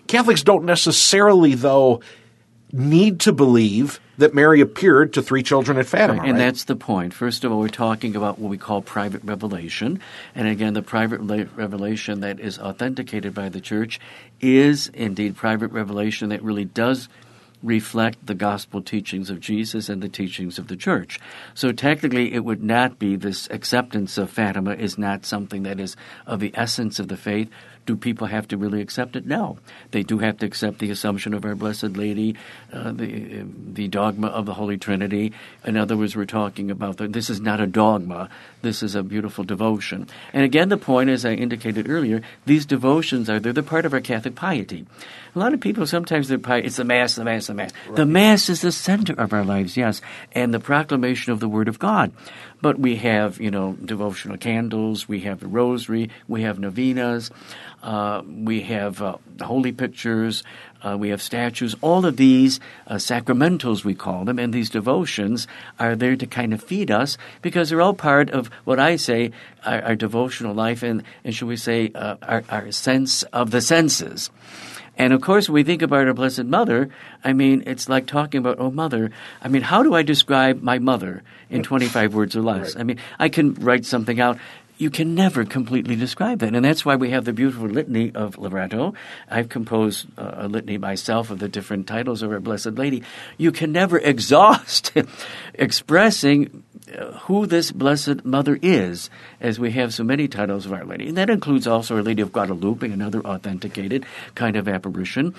Catholics 0.08 0.44
don't 0.44 0.64
necessarily 0.64 1.54
though 1.56 2.02
need 2.72 3.20
to 3.22 3.34
believe 3.34 4.00
that 4.22 4.34
Mary 4.34 4.62
appeared 4.62 5.14
to 5.14 5.22
three 5.22 5.44
children 5.44 5.78
at 5.78 5.86
Fatima. 5.86 6.20
Right, 6.20 6.30
and 6.30 6.38
right? 6.38 6.46
that's 6.46 6.64
the 6.64 6.76
point. 6.76 7.14
First 7.14 7.44
of 7.44 7.52
all, 7.52 7.60
we're 7.60 7.68
talking 7.68 8.16
about 8.16 8.40
what 8.40 8.50
we 8.50 8.58
call 8.58 8.82
private 8.82 9.24
revelation. 9.24 10.00
And 10.34 10.48
again, 10.48 10.74
the 10.74 10.82
private 10.82 11.20
revelation 11.20 12.22
that 12.22 12.40
is 12.40 12.58
authenticated 12.58 13.34
by 13.34 13.50
the 13.50 13.62
church 13.62 14.00
is 14.40 14.88
indeed 14.94 15.36
private 15.36 15.72
revelation 15.72 16.30
that 16.30 16.42
really 16.42 16.66
does 16.66 17.10
reflect 17.64 18.26
the 18.26 18.34
gospel 18.34 18.82
teachings 18.82 19.30
of 19.30 19.40
Jesus 19.40 19.90
and 19.90 20.02
the 20.02 20.10
teachings 20.10 20.58
of 20.58 20.68
the 20.68 20.76
church. 20.76 21.20
So 21.54 21.72
technically, 21.72 22.34
it 22.34 22.44
would 22.44 22.64
not 22.64 22.98
be 22.98 23.16
this 23.16 23.48
acceptance 23.52 24.18
of 24.18 24.30
Fatima 24.30 24.74
is 24.74 24.98
not 24.98 25.26
something 25.26 25.64
that 25.64 25.80
is 25.80 25.96
of 26.26 26.40
the 26.40 26.52
essence 26.56 27.00
of 27.00 27.08
the 27.08 27.18
faith. 27.18 27.50
Do 27.86 27.96
people 27.96 28.28
have 28.28 28.48
to 28.50 28.58
really 28.58 28.82
accept 28.82 29.16
it? 29.16 29.26
No. 29.26 29.58
They 29.92 30.04
do 30.04 30.20
have 30.20 30.38
to 30.40 30.46
accept 30.46 30.80
the 30.80 30.92
assumption 30.92 31.34
of 31.34 31.44
our 31.46 31.56
Blessed 31.56 31.98
Lady, 31.98 32.36
uh, 32.72 32.92
the 32.92 33.44
the 33.74 33.88
dogma 33.88 34.28
of 34.28 34.46
the 34.46 34.54
Holy 34.54 34.78
Trinity. 34.78 35.34
In 35.66 35.78
other 35.78 35.98
words, 35.98 36.16
we're 36.16 36.26
talking 36.26 36.70
about 36.70 36.98
that. 36.98 37.14
This 37.14 37.30
is 37.30 37.42
not 37.42 37.60
a 37.60 37.68
dogma. 37.68 38.30
This 38.62 38.84
is 38.84 38.94
a 38.94 39.04
beautiful 39.04 39.44
devotion. 39.44 40.08
And 40.34 40.44
again, 40.44 40.70
the 40.70 40.78
point, 40.78 41.10
as 41.10 41.26
I 41.26 41.34
indicated 41.34 41.90
earlier, 41.90 42.22
these 42.46 42.66
devotions 42.66 43.30
are 43.30 43.40
they're 43.40 43.54
the 43.54 43.64
part 43.64 43.86
of 43.86 43.94
our 43.94 44.02
Catholic 44.02 44.36
piety. 44.36 44.86
A 45.34 45.40
lot 45.40 45.54
of 45.54 45.62
people 45.62 45.88
sometimes 45.88 46.28
they're 46.28 46.38
piety. 46.38 46.68
It's 46.68 46.76
the 46.76 46.84
Mass, 46.84 47.16
the 47.16 47.24
Mass, 47.24 47.48
the 47.48 47.54
Mass. 47.54 47.72
Right. 47.88 47.96
The 47.96 48.06
Mass 48.06 48.50
is 48.50 48.62
the 48.62 48.72
center 48.72 49.14
of 49.14 49.32
our 49.32 49.46
lives, 49.46 49.78
yes, 49.78 50.02
and 50.34 50.54
the 50.54 50.60
proclamation 50.60 51.32
of 51.32 51.40
the 51.40 51.48
Word 51.48 51.70
of 51.70 51.80
God. 51.80 52.12
But 52.62 52.78
we 52.78 52.98
have, 52.98 53.40
you 53.40 53.50
know, 53.50 53.74
devotional 53.74 54.38
candles, 54.38 55.08
we 55.08 55.22
have 55.22 55.40
the 55.40 55.48
rosary, 55.48 56.10
we 56.28 56.42
have 56.42 56.60
novenas, 56.60 57.32
uh, 57.82 58.22
we 58.28 58.62
have 58.64 59.02
uh, 59.02 59.18
holy 59.42 59.72
pictures, 59.72 60.44
uh, 60.84 60.98
we 61.00 61.10
have 61.10 61.22
statues. 61.22 61.76
All 61.80 62.06
of 62.06 62.18
these 62.18 62.60
uh, 62.88 62.96
sacramentals, 62.96 63.86
we 63.86 63.96
call 63.96 64.26
them, 64.26 64.38
and 64.38 64.54
these 64.54 64.70
devotions 64.70 65.48
are 65.80 65.96
there 65.96 66.18
to 66.18 66.28
kind 66.28 66.54
of 66.54 66.62
feed 66.62 66.92
us 66.92 67.18
because 67.42 67.70
they're 67.70 67.82
all 67.82 67.94
part 67.94 68.30
of 68.32 68.48
what 68.66 68.80
I 68.80 68.98
say 68.98 69.32
our, 69.66 69.82
our 69.82 69.96
devotional 69.96 70.54
life 70.54 70.84
and, 70.84 71.04
and 71.24 71.34
should 71.34 71.48
we 71.48 71.58
say, 71.58 71.92
uh, 71.96 72.18
our, 72.22 72.44
our 72.50 72.72
sense 72.72 73.24
of 73.24 73.52
the 73.52 73.62
senses. 73.62 74.30
And 74.98 75.14
of 75.14 75.22
course, 75.22 75.50
when 75.50 75.56
we 75.56 75.64
think 75.64 75.82
about 75.82 76.08
our 76.08 76.14
Blessed 76.14 76.46
Mother, 76.46 76.90
I 77.24 77.34
mean, 77.34 77.64
it's 77.66 77.90
like 77.90 78.08
talking 78.08 78.40
about, 78.40 78.58
oh, 78.60 78.72
Mother. 78.72 79.12
I 79.42 79.48
mean, 79.48 79.62
how 79.62 79.84
do 79.84 79.96
I 79.96 80.04
describe 80.04 80.62
my 80.62 80.80
mother 80.80 81.24
in 81.50 81.64
25 81.64 82.14
words 82.14 82.36
or 82.36 82.42
less? 82.42 82.76
Right. 82.76 82.82
I 82.82 82.84
mean, 82.84 83.00
I 83.18 83.30
can 83.30 83.54
write 83.56 83.86
something 83.86 84.20
out 84.20 84.38
you 84.82 84.90
can 84.90 85.14
never 85.14 85.46
completely 85.46 85.96
describe 85.96 86.40
that. 86.40 86.56
And 86.56 86.66
that's 86.66 86.84
why 86.84 86.96
we 86.96 87.12
have 87.12 87.24
the 87.24 87.34
beautiful 87.34 87.68
litany 87.68 88.12
of 88.16 88.40
Loreto. 88.40 88.96
I've 89.30 89.48
composed 89.48 90.08
a 90.18 90.48
litany 90.48 90.80
myself 90.80 91.30
of 91.30 91.38
the 91.38 91.48
different 91.48 91.86
titles 91.86 92.24
of 92.24 92.32
our 92.32 92.40
Blessed 92.40 92.74
Lady. 92.74 93.04
You 93.38 93.52
can 93.52 93.72
never 93.72 94.00
exhaust 94.14 94.92
expressing 95.54 96.64
who 97.22 97.46
this 97.46 97.72
Blessed 97.72 98.26
Mother 98.26 98.60
is, 98.62 99.10
as 99.40 99.60
we 99.60 99.72
have 99.72 99.94
so 99.94 100.04
many 100.04 100.28
titles 100.28 100.66
of 100.66 100.74
Our 100.74 100.86
Lady. 100.86 101.08
And 101.08 101.18
that 101.18 101.30
includes 101.30 101.68
also 101.68 101.96
Our 101.96 102.04
Lady 102.04 102.22
of 102.22 102.32
Guadalupe, 102.32 102.90
another 102.90 103.22
authenticated 103.22 104.06
kind 104.36 104.56
of 104.56 104.68
apparition, 104.68 105.36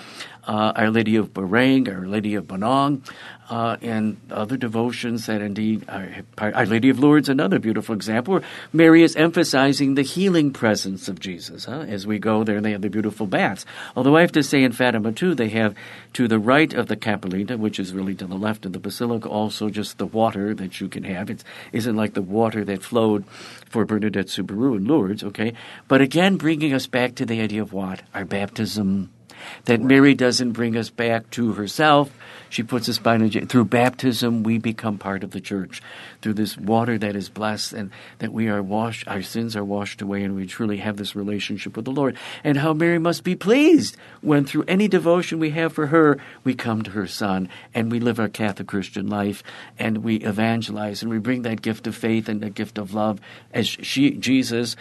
uh, 0.47 0.73
Our 0.75 0.89
Lady 0.89 1.15
of 1.15 1.33
Beauraing, 1.33 1.87
Our 1.87 2.07
Lady 2.07 2.35
of 2.35 2.45
Bonong, 2.45 3.01
uh, 3.49 3.77
and 3.81 4.17
other 4.31 4.57
devotions 4.57 5.25
that 5.25 5.41
indeed 5.41 5.83
are 5.89 6.23
Our 6.37 6.65
Lady 6.65 6.89
of 6.89 6.99
Lourdes, 6.99 7.29
another 7.29 7.59
beautiful 7.59 7.93
example, 7.93 8.35
where 8.35 8.43
Mary 8.71 9.03
is 9.03 9.15
emphasizing 9.15 9.95
the 9.95 10.01
healing 10.01 10.51
presence 10.51 11.07
of 11.07 11.19
Jesus. 11.19 11.65
Huh? 11.65 11.81
As 11.81 12.07
we 12.07 12.19
go 12.19 12.43
there, 12.43 12.61
they 12.61 12.71
have 12.71 12.81
the 12.81 12.89
beautiful 12.89 13.27
baths. 13.27 13.65
Although 13.95 14.15
I 14.15 14.21
have 14.21 14.31
to 14.33 14.43
say 14.43 14.63
in 14.63 14.71
Fatima 14.71 15.11
too, 15.11 15.35
they 15.35 15.49
have 15.49 15.75
to 16.13 16.27
the 16.27 16.39
right 16.39 16.73
of 16.73 16.87
the 16.87 16.95
Capelinha, 16.95 17.57
which 17.57 17.79
is 17.79 17.93
really 17.93 18.15
to 18.15 18.25
the 18.25 18.35
left 18.35 18.65
of 18.65 18.73
the 18.73 18.79
basilica, 18.79 19.27
also 19.27 19.69
just 19.69 19.97
the 19.97 20.05
water 20.05 20.53
that 20.53 20.79
you 20.79 20.87
can 20.87 21.03
have. 21.03 21.42
Isn't 21.71 21.95
like 21.95 22.13
the 22.13 22.21
water 22.21 22.63
that 22.65 22.83
flowed 22.83 23.25
for 23.69 23.85
Bernadette 23.85 24.29
Soubirous 24.29 24.77
in 24.77 24.85
Lourdes, 24.85 25.23
okay? 25.23 25.53
But 25.87 26.01
again, 26.01 26.37
bringing 26.37 26.73
us 26.73 26.87
back 26.87 27.15
to 27.15 27.25
the 27.25 27.41
idea 27.41 27.61
of 27.61 27.73
what? 27.73 28.03
Our 28.13 28.25
baptism. 28.25 29.11
That 29.65 29.81
Mary 29.81 30.13
doesn't 30.13 30.51
bring 30.51 30.77
us 30.77 30.89
back 30.89 31.29
to 31.31 31.53
herself, 31.53 32.11
she 32.53 32.61
puts 32.61 32.87
us 32.87 32.99
by 32.99 33.17
through 33.17 33.65
baptism. 33.65 34.43
We 34.43 34.59
become 34.59 34.99
part 34.99 35.23
of 35.23 35.31
the 35.31 35.41
church 35.41 35.81
through 36.21 36.35
this 36.35 36.55
water 36.55 36.99
that 36.99 37.15
is 37.15 37.27
blessed, 37.27 37.73
and 37.73 37.89
that 38.19 38.31
we 38.31 38.47
are 38.47 38.61
washed. 38.61 39.07
Our 39.07 39.23
sins 39.23 39.55
are 39.55 39.63
washed 39.65 40.03
away, 40.03 40.23
and 40.23 40.35
we 40.35 40.45
truly 40.45 40.77
have 40.77 40.97
this 40.97 41.15
relationship 41.15 41.75
with 41.75 41.85
the 41.85 41.91
Lord. 41.91 42.15
And 42.43 42.57
how 42.57 42.73
Mary 42.73 42.99
must 42.99 43.23
be 43.23 43.35
pleased 43.35 43.97
when, 44.21 44.45
through 44.45 44.65
any 44.67 44.87
devotion 44.87 45.39
we 45.39 45.49
have 45.49 45.73
for 45.73 45.87
her, 45.87 46.19
we 46.43 46.53
come 46.53 46.83
to 46.83 46.91
her 46.91 47.07
Son 47.07 47.49
and 47.73 47.91
we 47.91 47.99
live 47.99 48.19
our 48.19 48.29
Catholic 48.29 48.67
Christian 48.67 49.07
life, 49.07 49.41
and 49.79 50.03
we 50.03 50.17
evangelize, 50.17 51.01
and 51.01 51.09
we 51.09 51.17
bring 51.17 51.41
that 51.41 51.63
gift 51.63 51.87
of 51.87 51.95
faith 51.95 52.29
and 52.29 52.41
the 52.41 52.51
gift 52.51 52.77
of 52.77 52.93
love 52.93 53.19
as 53.51 53.67
she 53.67 54.11
Jesus 54.11 54.75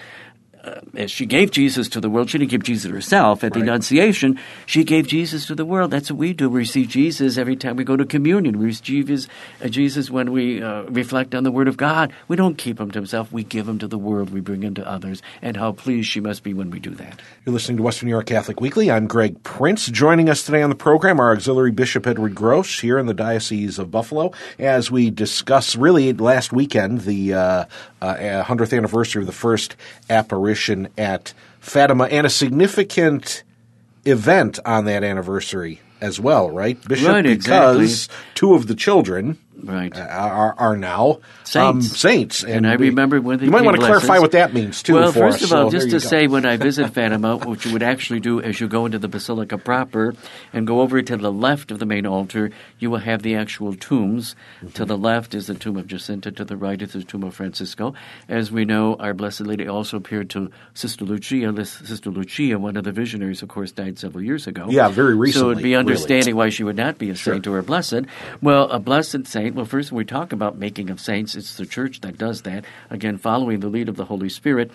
uh, 0.63 0.81
as 0.95 1.11
she 1.11 1.27
gave 1.27 1.51
Jesus 1.51 1.89
to 1.89 2.01
the 2.01 2.09
world, 2.09 2.31
she 2.31 2.39
didn't 2.39 2.51
give 2.51 2.63
Jesus 2.63 2.91
herself 2.91 3.43
at 3.43 3.53
the 3.53 3.61
Annunciation. 3.61 4.39
She 4.65 4.85
gave 4.85 5.09
Jesus 5.09 5.47
to 5.47 5.57
the 5.57 5.65
world. 5.65 5.91
That's 5.91 6.11
what 6.11 6.19
we 6.19 6.33
do. 6.33 6.49
We 6.49 6.61
receive 6.61 6.89
Jesus 6.89 7.37
every 7.37 7.57
time 7.57 7.75
we 7.75 7.83
go 7.83 7.97
to 7.97 8.05
communion. 8.05 8.59
We 8.59 8.67
receive 8.67 9.09
his, 9.09 9.27
uh, 9.63 9.69
Jesus 9.69 10.09
when 10.09 10.31
we 10.31 10.63
uh, 10.63 10.83
reflect 10.83 11.35
on 11.35 11.43
the 11.43 11.51
Word 11.51 11.67
of 11.67 11.77
God. 11.77 12.13
We 12.29 12.37
don't 12.37 12.57
keep 12.57 12.79
him 12.79 12.93
to 12.93 12.99
himself. 12.99 13.33
We 13.33 13.43
give 13.43 13.69
him 13.69 13.81
to 13.81 13.89
the 13.89 13.99
world. 13.99 14.31
We 14.31 14.41
bring 14.41 14.63
him 14.63 14.75
to 14.75 14.89
others. 14.89 15.21
And 15.41 15.57
how 15.57 15.73
pleased 15.73 16.09
she 16.09 16.21
must 16.21 16.45
be 16.45 16.55
when 16.55 16.71
we 16.71 16.79
do 16.79 16.91
that. 16.91 17.21
You're 17.45 17.55
listening 17.55 17.79
to 17.79 17.83
Western 17.83 18.07
New 18.07 18.15
York 18.15 18.27
Catholic 18.27 18.61
Weekly. 18.61 18.89
I'm 18.89 19.09
Greg 19.09 19.43
Prince. 19.43 19.87
Joining 19.87 20.29
us 20.29 20.45
today 20.45 20.63
on 20.63 20.71
the 20.71 20.77
program, 20.77 21.19
our 21.19 21.33
auxiliary 21.33 21.73
Bishop 21.73 22.07
Edward 22.07 22.37
Grosz 22.37 22.81
here 22.81 22.99
in 22.99 23.07
the 23.07 23.15
Diocese 23.15 23.81
of 23.81 23.91
Buffalo 23.91 24.31
as 24.61 24.93
we 24.93 25.11
discuss 25.11 25.75
really 25.75 26.13
last 26.13 26.53
weekend 26.53 27.01
the 27.01 27.35
uh, 27.35 27.65
100th 28.01 28.73
uh, 28.73 28.77
anniversary 28.77 29.23
of 29.23 29.27
the 29.27 29.33
first 29.33 29.75
apparition 30.09 30.52
at 30.99 31.35
Fatima 31.61 32.05
and 32.05 32.27
a 32.27 32.31
significant 32.31 33.43
event 34.05 34.59
on 34.65 34.85
that 34.87 35.05
anniversary 35.05 35.81
as 36.03 36.21
well, 36.21 36.51
right, 36.51 36.77
Bishop? 36.89 37.09
Right, 37.09 37.23
because 37.23 37.47
exactly. 37.47 38.17
two 38.35 38.55
of 38.55 38.67
the 38.67 38.75
children 38.75 39.39
right. 39.63 39.97
are, 39.97 40.55
are 40.59 40.77
now 40.77 41.21
saints. 41.45 41.57
Um, 41.57 41.83
saints. 41.83 42.43
And, 42.43 42.53
and 42.53 42.67
I 42.67 42.75
remember 42.75 43.21
when 43.21 43.39
they 43.39 43.45
you 43.45 43.51
might 43.51 43.63
want 43.63 43.77
to 43.77 43.87
clarify 43.87 44.19
what 44.19 44.33
that 44.33 44.53
means 44.53 44.83
too. 44.83 44.95
Well, 44.95 45.13
first 45.13 45.43
us, 45.43 45.51
of 45.51 45.53
all, 45.57 45.71
so 45.71 45.79
just 45.79 45.91
to 45.91 46.01
say, 46.01 46.27
when 46.27 46.45
I 46.45 46.57
visit 46.57 46.93
Fatima, 46.93 47.37
what 47.37 47.65
you 47.65 47.73
would 47.73 47.83
actually 47.83 48.21
do 48.21 48.41
as 48.41 48.61
you 48.61 48.69
go 48.69 48.85
into 48.85 48.99
the 48.99 49.09
basilica 49.09 49.59
proper 49.59 50.15
and 50.53 50.67
go 50.67 50.81
over 50.81 51.01
to 51.01 51.17
the 51.17 51.33
left 51.33 51.71
of 51.71 51.79
the 51.79 51.87
main 51.87 52.07
altar, 52.07 52.51
you 52.79 52.91
will 52.91 52.99
have 52.99 53.23
the 53.23 53.37
actual 53.37 53.75
tombs. 53.75 54.35
Mm-hmm. 54.59 54.69
To 54.71 54.85
the 54.85 54.99
left 54.99 55.35
is 55.35 55.47
the 55.47 55.55
tomb 55.55 55.77
of 55.77 55.87
Jacinta. 55.87 56.33
To 56.33 56.45
the 56.45 56.57
right 56.57 56.81
is 56.83 56.93
the 56.95 57.05
tomb 57.05 57.23
of 57.23 57.35
Francisco. 57.35 57.95
As 58.29 58.51
we 58.51 58.65
know, 58.65 58.97
our 58.97 59.15
Blessed 59.15 59.43
Lady 59.43 59.69
also 59.69 59.97
appeared 59.97 60.31
to 60.31 60.51
Sister 60.75 61.05
Lucia. 61.05 61.53
Sister 61.65 62.11
Lucia, 62.11 62.59
one 62.59 62.77
of 62.77 62.85
the 62.85 62.93
visionaries, 62.93 63.43
of 63.43 63.49
course, 63.49 63.71
died 63.71 63.99
several 63.99 64.25
years 64.25 64.47
ago. 64.47 64.67
Yeah, 64.69 64.89
very 64.89 65.15
recently. 65.15 65.41
So 65.41 65.51
it'd 65.51 65.63
be 65.63 65.77
understanding 65.93 66.35
really. 66.35 66.47
why 66.47 66.51
she 66.51 66.65
would 66.65 66.77
not 66.77 66.99
be 66.99 67.11
a 67.11 67.15
sure. 67.15 67.35
saint 67.35 67.47
or 67.47 67.59
a 67.59 67.63
blessed. 67.63 68.03
Well, 68.41 68.71
a 68.71 68.79
blessed 68.79 69.27
saint. 69.27 69.55
Well, 69.55 69.65
first 69.65 69.93
when 69.93 69.99
we 69.99 70.05
talk 70.05 70.33
about 70.33 70.59
making 70.59 70.91
of 70.91 71.01
saints. 71.01 71.35
It's 71.35 71.57
the 71.57 71.67
church 71.67 72.01
that 72.01 72.19
does 72.19 72.43
that. 72.43 72.65
Again, 72.91 73.19
following 73.19 73.61
the 73.61 73.69
lead 73.69 73.89
of 73.89 73.97
the 73.97 74.05
Holy 74.05 74.29
Spirit. 74.29 74.71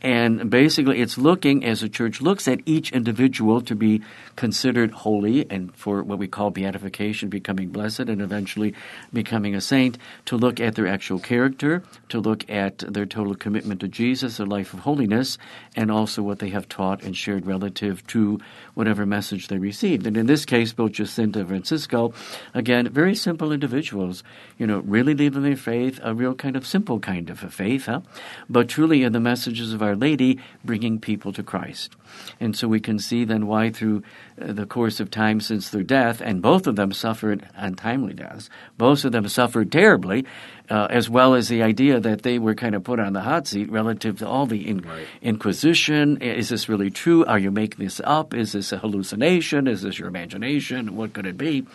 And 0.00 0.48
basically, 0.48 1.00
it's 1.00 1.18
looking, 1.18 1.64
as 1.64 1.80
the 1.80 1.88
church 1.88 2.20
looks 2.20 2.46
at 2.46 2.60
each 2.66 2.92
individual 2.92 3.60
to 3.62 3.74
be 3.74 4.02
considered 4.36 4.92
holy 4.92 5.50
and 5.50 5.74
for 5.74 6.02
what 6.04 6.18
we 6.18 6.28
call 6.28 6.50
beatification, 6.50 7.28
becoming 7.28 7.70
blessed, 7.70 8.00
and 8.00 8.22
eventually 8.22 8.74
becoming 9.12 9.56
a 9.56 9.60
saint, 9.60 9.98
to 10.26 10.36
look 10.36 10.60
at 10.60 10.76
their 10.76 10.86
actual 10.86 11.18
character, 11.18 11.82
to 12.08 12.20
look 12.20 12.48
at 12.48 12.78
their 12.78 13.06
total 13.06 13.34
commitment 13.34 13.80
to 13.80 13.88
Jesus, 13.88 14.36
their 14.36 14.46
life 14.46 14.72
of 14.72 14.80
holiness, 14.80 15.38
and 15.74 15.90
also 15.90 16.22
what 16.22 16.38
they 16.38 16.50
have 16.50 16.68
taught 16.68 17.02
and 17.02 17.16
shared 17.16 17.46
relative 17.46 18.06
to 18.06 18.38
whatever 18.74 19.04
message 19.04 19.48
they 19.48 19.58
received. 19.58 20.06
And 20.06 20.16
in 20.16 20.26
this 20.26 20.44
case, 20.44 20.72
both 20.72 20.92
Jacinta 20.92 21.40
and 21.40 21.48
Francisco, 21.48 22.14
again, 22.54 22.88
very 22.88 23.16
simple 23.16 23.50
individuals, 23.50 24.22
you 24.58 24.66
know, 24.66 24.78
really 24.80 25.14
leaving 25.14 25.42
their 25.42 25.56
faith, 25.56 25.98
a 26.04 26.14
real 26.14 26.34
kind 26.34 26.54
of 26.54 26.64
simple 26.64 27.00
kind 27.00 27.30
of 27.30 27.42
a 27.42 27.50
faith, 27.50 27.86
huh? 27.86 28.00
but 28.48 28.68
truly 28.68 29.02
in 29.02 29.12
the 29.12 29.20
messages 29.20 29.72
of 29.72 29.82
our 29.82 29.87
Lady 29.96 30.38
bringing 30.64 31.00
people 31.00 31.32
to 31.32 31.42
Christ. 31.42 31.96
And 32.40 32.56
so 32.56 32.68
we 32.68 32.80
can 32.80 32.98
see 32.98 33.24
then 33.24 33.46
why, 33.46 33.70
through 33.70 34.02
uh, 34.40 34.52
the 34.52 34.66
course 34.66 35.00
of 35.00 35.10
time 35.10 35.40
since 35.40 35.70
their 35.70 35.82
death, 35.82 36.20
and 36.20 36.42
both 36.42 36.66
of 36.66 36.76
them 36.76 36.92
suffered 36.92 37.46
untimely 37.56 38.14
deaths, 38.14 38.50
both 38.76 39.04
of 39.04 39.12
them 39.12 39.28
suffered 39.28 39.72
terribly, 39.72 40.24
uh, 40.70 40.86
as 40.90 41.08
well 41.08 41.34
as 41.34 41.48
the 41.48 41.62
idea 41.62 41.98
that 41.98 42.22
they 42.22 42.38
were 42.38 42.54
kind 42.54 42.74
of 42.74 42.84
put 42.84 43.00
on 43.00 43.12
the 43.12 43.22
hot 43.22 43.46
seat 43.46 43.70
relative 43.70 44.18
to 44.18 44.28
all 44.28 44.46
the 44.46 44.68
in- 44.68 44.82
right. 44.82 45.06
Inquisition. 45.22 46.18
Is 46.18 46.50
this 46.50 46.68
really 46.68 46.90
true? 46.90 47.24
Are 47.24 47.38
you 47.38 47.50
making 47.50 47.84
this 47.84 48.00
up? 48.04 48.34
Is 48.34 48.52
this 48.52 48.72
a 48.72 48.78
hallucination? 48.78 49.66
Is 49.66 49.82
this 49.82 49.98
your 49.98 50.08
imagination? 50.08 50.96
What 50.96 51.14
could 51.14 51.26
it 51.26 51.38
be? 51.38 51.66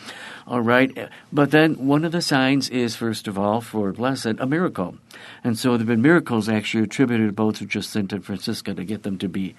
All 0.46 0.62
right. 0.62 1.10
But 1.32 1.52
then 1.52 1.88
one 1.88 2.06
of 2.06 2.12
the 2.12 2.22
signs 2.22 2.70
is, 2.70 2.96
first 2.96 3.28
of 3.28 3.38
all, 3.38 3.62
for 3.62 3.92
blessed, 3.92 4.36
a 4.40 4.46
miracle. 4.46 4.98
And 5.44 5.58
so 5.58 5.72
there 5.72 5.80
have 5.80 5.88
been 5.88 6.02
miracles 6.02 6.48
actually 6.48 6.84
attributed 6.84 7.36
both 7.36 7.58
to 7.58 7.66
Jacinta 7.66 8.16
and 8.16 8.26
Francisca 8.26 8.74
to 8.74 8.84
get 8.84 9.04
them 9.04 9.18
to 9.18 9.28
be 9.28 9.56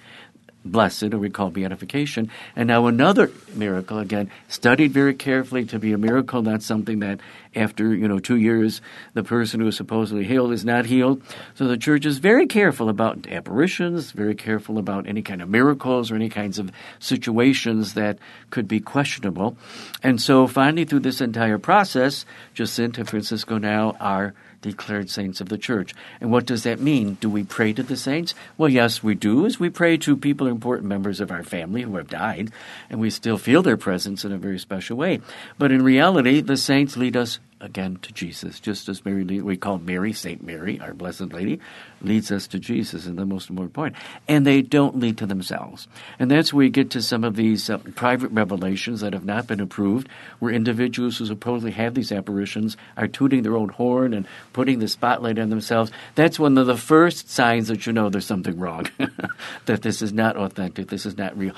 blessed, 0.65 1.13
or 1.13 1.19
we 1.19 1.29
call 1.29 1.49
beatification. 1.49 2.29
And 2.55 2.67
now 2.67 2.87
another 2.87 3.31
miracle, 3.53 3.99
again, 3.99 4.29
studied 4.47 4.91
very 4.91 5.13
carefully 5.13 5.65
to 5.65 5.79
be 5.79 5.93
a 5.93 5.97
miracle, 5.97 6.41
not 6.41 6.63
something 6.63 6.99
that 6.99 7.19
after, 7.55 7.95
you 7.95 8.07
know, 8.07 8.19
two 8.19 8.35
years, 8.35 8.81
the 9.13 9.23
person 9.23 9.61
who 9.61 9.67
is 9.67 9.77
supposedly 9.77 10.25
healed 10.25 10.51
is 10.51 10.65
not 10.65 10.85
healed. 10.85 11.21
So 11.53 11.67
the 11.67 11.77
church 11.77 12.05
is 12.05 12.17
very 12.17 12.47
careful 12.47 12.89
about 12.89 13.27
apparitions, 13.27 14.11
very 14.11 14.35
careful 14.35 14.77
about 14.77 15.07
any 15.07 15.21
kind 15.21 15.41
of 15.41 15.49
miracles 15.49 16.11
or 16.11 16.15
any 16.15 16.29
kinds 16.29 16.59
of 16.59 16.71
situations 16.99 17.93
that 17.93 18.17
could 18.49 18.67
be 18.67 18.79
questionable. 18.79 19.55
And 20.03 20.21
so 20.21 20.47
finally, 20.47 20.85
through 20.85 20.99
this 21.01 21.21
entire 21.21 21.57
process, 21.57 22.25
Jacinta 22.53 23.01
and 23.01 23.09
Francisco 23.09 23.57
now 23.57 23.95
are 23.99 24.33
declared 24.65 25.09
saints 25.09 25.39
of 25.41 25.49
the 25.49 25.57
church. 25.57 25.93
And 26.19 26.31
what 26.31 26.45
does 26.45 26.63
that 26.63 26.79
mean? 26.79 27.17
Do 27.21 27.29
we 27.29 27.43
pray 27.43 27.71
to 27.73 27.83
the 27.83 27.95
saints? 27.95 28.33
Well, 28.57 28.69
yes, 28.69 29.03
we 29.03 29.15
do, 29.15 29.45
as 29.45 29.59
we 29.59 29.69
pray 29.69 29.97
to 29.97 30.17
people, 30.17 30.47
important 30.47 30.89
members 30.89 31.21
of 31.21 31.31
our 31.31 31.43
family 31.43 31.83
who 31.83 31.95
have 31.97 32.09
died, 32.09 32.51
and 32.89 32.99
we 32.99 33.09
still 33.09 33.37
feel 33.37 33.61
their 33.61 33.77
presence 33.77 34.25
in 34.25 34.31
a 34.31 34.37
very 34.37 34.59
special 34.59 34.97
way. 34.97 35.21
But 35.57 35.71
in 35.71 35.83
reality, 35.83 36.41
the 36.41 36.57
saints 36.57 36.97
lead 36.97 37.15
us 37.15 37.39
again 37.61 37.97
to 38.01 38.13
Jesus, 38.13 38.59
just 38.59 38.89
as 38.89 39.05
Mary 39.05 39.23
we 39.23 39.55
call 39.57 39.77
Mary 39.77 40.13
Saint 40.13 40.43
Mary, 40.43 40.79
our 40.79 40.93
Blessed 40.93 41.33
Lady, 41.33 41.59
leads 42.01 42.31
us 42.31 42.47
to 42.47 42.59
Jesus, 42.59 43.05
and 43.05 43.17
the 43.17 43.25
most 43.25 43.49
important 43.49 43.73
point. 43.73 43.95
And 44.27 44.45
they 44.45 44.61
don't 44.61 44.99
lead 44.99 45.17
to 45.19 45.25
themselves, 45.25 45.87
and 46.19 46.29
that's 46.29 46.53
where 46.53 46.65
we 46.65 46.69
get 46.69 46.91
to 46.91 47.01
some 47.01 47.23
of 47.23 47.35
these 47.35 47.69
uh, 47.69 47.77
private 47.95 48.31
revelations 48.31 49.01
that 49.01 49.13
have 49.13 49.25
not 49.25 49.47
been 49.47 49.61
approved, 49.61 50.09
where 50.39 50.53
individuals 50.53 51.17
who 51.17 51.25
supposedly 51.25 51.71
have 51.71 51.93
these 51.93 52.11
apparitions 52.11 52.75
are 52.97 53.07
tooting 53.07 53.43
their 53.43 53.55
own 53.55 53.69
horn 53.69 54.13
and 54.13 54.27
putting 54.53 54.79
the 54.79 54.87
spotlight 54.87 55.39
on 55.39 55.49
themselves. 55.49 55.91
That's 56.15 56.37
one 56.37 56.57
of 56.57 56.67
the 56.67 56.77
first 56.77 57.29
signs 57.29 57.69
that 57.69 57.85
you 57.87 57.93
know 57.93 58.09
there's 58.09 58.25
something 58.25 58.59
wrong, 58.59 58.87
that 59.65 59.81
this 59.81 60.01
is 60.01 60.11
not 60.11 60.35
authentic, 60.35 60.87
this 60.87 61.05
is 61.05 61.17
not 61.17 61.37
real. 61.37 61.53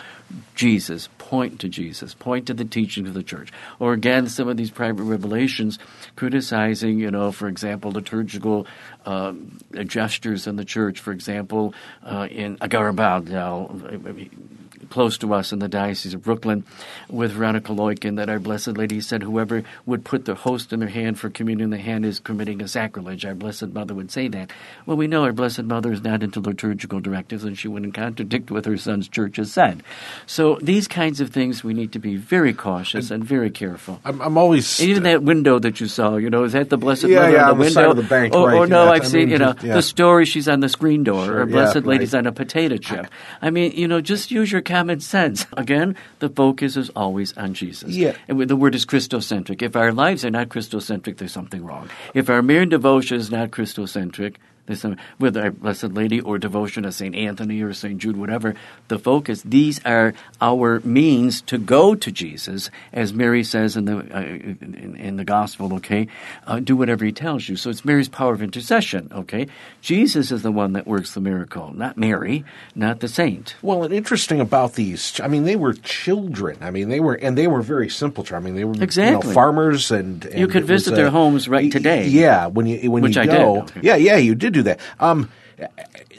Jesus, 0.56 1.10
point 1.18 1.60
to 1.62 1.70
Jesus, 1.70 2.13
point 2.13 2.48
to 2.48 2.54
the 2.54 2.66
teachings 2.66 3.08
of 3.08 3.13
the 3.13 3.24
church, 3.24 3.51
or 3.80 3.94
again, 3.94 4.27
some 4.27 4.48
of 4.48 4.58
these 4.58 4.72
private 4.72 5.04
revelations 5.04 5.80
criticizing, 6.15 7.00
you 7.00 7.12
know, 7.12 7.32
for 7.32 7.48
example, 7.48 7.91
liturgical 7.91 8.67
uh, 9.06 9.34
gestures 9.86 10.48
in 10.48 10.56
the 10.56 10.65
church. 10.65 11.00
For 11.00 11.12
examel, 11.12 11.74
uh, 12.03 12.27
in 12.29 12.58
Agarbal, 12.58 13.25
close 14.89 15.17
to 15.19 15.34
us 15.34 15.51
in 15.51 15.60
the 15.60 15.67
Diocese 15.67 16.13
of 16.13 16.24
Brooklyn 16.24 16.63
with 17.10 17.31
Veronica 17.31 17.72
Lueken 17.72 18.17
that 18.17 18.29
Our 18.29 18.39
Blessed 18.39 18.77
Lady 18.77 19.01
said 19.01 19.24
whoever 19.24 19.63
would 19.86 20.03
put 20.03 20.25
the 20.25 20.36
host 20.36 20.74
in 20.74 20.79
their 20.79 20.89
hand 20.89 21.19
for 21.19 21.29
communion 21.29 21.65
in 21.65 21.69
the 21.72 21.77
hand 21.77 22.05
is 22.05 22.19
committing 22.19 22.62
a 22.62 22.67
sacrilege. 22.67 23.25
Our 23.25 23.36
Blessed 23.36 23.67
Mother 23.67 23.93
would 23.93 24.12
say 24.12 24.27
that. 24.29 24.51
Well, 24.86 24.98
we 24.98 25.07
know 25.07 25.24
Our 25.24 25.34
Blessed 25.34 25.63
Mother 25.63 25.91
is 25.91 26.01
not 26.01 26.24
into 26.24 26.39
liturgical 26.39 27.00
directives 27.00 27.43
and 27.43 27.57
she 27.57 27.67
wouldn't 27.67 27.93
contradict 27.93 28.51
what 28.51 28.65
her 28.65 28.77
son's 28.77 29.07
church 29.07 29.38
has 29.38 29.51
said. 29.51 29.84
So 30.25 30.57
these 30.62 30.88
kinds 30.88 31.22
of 31.22 31.29
things 31.29 31.63
we 31.63 31.74
need 31.74 31.91
to 31.93 32.00
be 32.00 32.15
very 32.15 32.53
cautious 32.53 33.12
and, 33.12 33.22
and 33.22 33.29
very 33.29 33.50
careful. 33.50 34.00
I'm, 34.05 34.22
I'm 34.22 34.38
always 34.38 34.79
and 34.79 34.89
even 34.89 35.03
that 35.03 35.24
window 35.24 35.60
that 35.60 35.79
you 35.79 35.88
saw, 35.88 36.17
you 36.17 36.29
know, 36.29 36.43
is 36.43 36.53
that 36.53 36.69
the 36.69 36.77
Blessed 36.77 37.05
yeah, 37.05 37.19
Mother 37.19 37.31
yeah, 37.31 37.50
on 37.50 37.57
the 37.57 37.63
window? 37.63 37.74
Side 37.74 37.86
of 37.86 37.98
the 37.98 38.03
bank, 38.03 38.34
or, 38.34 38.48
right, 38.48 38.57
or 38.57 38.67
no, 38.67 38.86
yeah. 38.86 38.91
I've 38.91 39.01
I 39.01 39.05
seen 39.05 39.19
mean, 39.22 39.29
you 39.29 39.38
know 39.39 39.53
just, 39.53 39.65
the 39.65 39.81
story 39.81 40.25
she's 40.25 40.48
on 40.48 40.60
the 40.60 40.69
screen 40.69 41.03
door 41.03 41.25
Sure, 41.25 41.41
or 41.41 41.46
Blessed 41.46 41.86
Lady's 41.86 42.13
right. 42.13 42.19
on 42.19 42.27
a 42.27 42.31
potato 42.31 42.77
chip. 42.77 43.07
I 43.41 43.50
mean, 43.50 43.72
you 43.74 43.88
know, 43.88 44.01
just 44.01 44.31
use 44.31 44.51
your 44.51 44.62
common 44.68 45.00
sense. 45.00 45.48
Again, 45.54 45.96
the 46.20 46.30
focus 46.30 46.78
is 46.78 46.90
always 46.96 47.36
on 47.38 47.56
Jesus. 47.56 47.96
Yeah. 47.96 48.16
And 48.28 48.40
the 48.40 48.56
word 48.56 48.76
is 48.76 48.86
Christocentric. 48.86 49.62
If 49.64 49.76
our 49.76 49.92
lives 49.92 50.24
are 50.24 50.30
not 50.30 50.50
Christocentric, 50.50 51.18
there's 51.18 51.32
something 51.32 51.66
wrong. 51.66 51.90
If 52.14 52.30
our 52.30 52.44
mere 52.44 52.66
devotion 52.66 53.18
is 53.18 53.32
not 53.32 53.50
Christocentric, 53.50 54.36
there's 54.68 54.82
some, 54.82 54.98
whether 55.18 55.42
our 55.42 55.52
Blessed 55.52 55.94
Lady 55.94 56.20
or 56.22 56.38
devotion 56.38 56.84
to 56.84 56.92
St. 56.92 57.16
Anthony 57.16 57.62
or 57.62 57.74
St. 57.74 57.98
Jude, 57.98 58.18
whatever, 58.18 58.54
the 58.90 59.00
focus, 59.00 59.42
these 59.44 59.84
are 59.86 60.14
our 60.42 60.82
means 60.82 61.42
to 61.44 61.58
go 61.58 61.96
to 61.96 62.12
Jesus, 62.12 62.70
as 62.94 63.14
Mary 63.14 63.44
says 63.44 63.76
in 63.76 63.86
the, 63.86 63.98
uh, 63.98 64.22
in, 64.22 64.96
in 65.00 65.18
the 65.18 65.24
Gospel, 65.24 65.74
okay? 65.76 66.08
Uh, 66.46 66.60
do 66.60 66.76
whatever 66.76 67.06
he 67.06 67.12
tells 67.12 67.48
you. 67.50 67.56
So 67.56 67.70
it's 67.70 67.86
Mary's 67.86 68.10
power 68.10 68.34
of 68.34 68.42
intercession, 68.42 69.10
okay? 69.14 69.48
Jesus 69.82 70.32
is 70.32 70.44
the 70.44 70.52
one 70.52 70.74
that 70.74 70.86
works 70.86 71.14
the 71.14 71.22
miracle, 71.22 71.74
not 71.74 71.98
Mary, 71.98 72.44
not 72.76 73.00
the 73.00 73.08
saint. 73.08 73.56
Well, 73.62 73.84
and 73.84 73.94
interesting 73.94 74.42
about 74.42 74.74
these, 74.74 75.20
I 75.22 75.28
mean, 75.28 75.46
they 75.46 75.56
were 75.56 75.74
children. 75.74 76.58
I 76.62 76.72
mean, 76.72 76.90
they 76.90 77.00
were, 77.00 77.16
and 77.16 77.38
they 77.38 77.48
were 77.48 77.62
very 77.62 77.90
simple. 77.90 78.26
I 78.32 78.40
mean, 78.40 78.56
they 78.56 78.66
were 78.66 78.76
you 78.76 79.12
know, 79.12 79.22
farmers, 79.22 79.92
and, 79.92 80.25
and 80.25 80.40
You 80.40 80.48
could 80.48 80.66
visit 80.66 80.96
their 80.96 81.08
uh, 81.08 81.12
homes 81.12 81.48
right 81.48 81.72
today. 81.72 82.08
Yeah, 82.08 82.48
when 82.48 82.66
you 82.66 82.92
when 82.92 83.03
Which 83.03 83.16
you 83.16 83.22
I 83.22 83.25
did. 83.25 83.38
go, 83.38 83.66
yeah, 83.82 83.96
yeah, 83.96 84.18
you 84.18 84.36
did 84.36 84.56
do 84.57 84.63
that. 84.63 84.79
Um, 85.00 85.29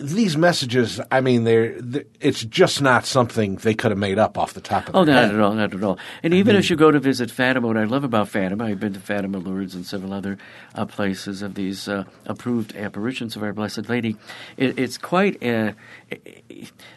these 0.01 0.37
messages, 0.37 1.01
I 1.13 1.21
mean, 1.21 1.45
they're, 1.45 1.81
they 1.81 2.05
it's 2.21 2.45
just 2.45 2.83
not 2.83 3.05
something 3.07 3.55
they 3.57 3.75
could 3.75 3.93
have 3.93 3.99
made 3.99 4.19
up 4.19 4.37
off 4.37 4.53
the 4.53 4.61
top 4.61 4.89
of 4.89 4.93
their 4.93 5.01
Oh, 5.01 5.05
not 5.05 5.27
head. 5.27 5.35
at 5.35 5.41
all, 5.41 5.55
not 5.55 5.73
at 5.75 5.83
all. 5.83 5.99
And 6.25 6.35
even 6.35 6.57
if 6.57 6.71
you 6.71 6.77
go 6.77 6.91
to 6.91 6.99
visit 6.99 7.31
Fatima, 7.31 7.67
what 7.69 7.77
I 7.77 7.85
love 7.85 8.03
about 8.03 8.29
Fatima, 8.29 8.65
I've 8.65 8.81
been 8.81 8.95
to 8.95 9.01
Fatima, 9.01 9.39
Lourdes, 9.39 9.75
and 9.77 9.87
several 9.87 10.13
other 10.13 10.39
uh, 10.75 10.87
places 10.87 11.41
of 11.43 11.55
these 11.55 11.87
uh, 11.89 12.03
approved 12.27 12.75
apparitions 12.75 13.37
of 13.37 13.43
Our 13.45 13.53
Blessed 13.53 13.89
Lady. 13.89 14.17
It, 14.57 14.77
it's 14.79 14.99
quite. 14.99 15.41
Uh, 15.43 15.73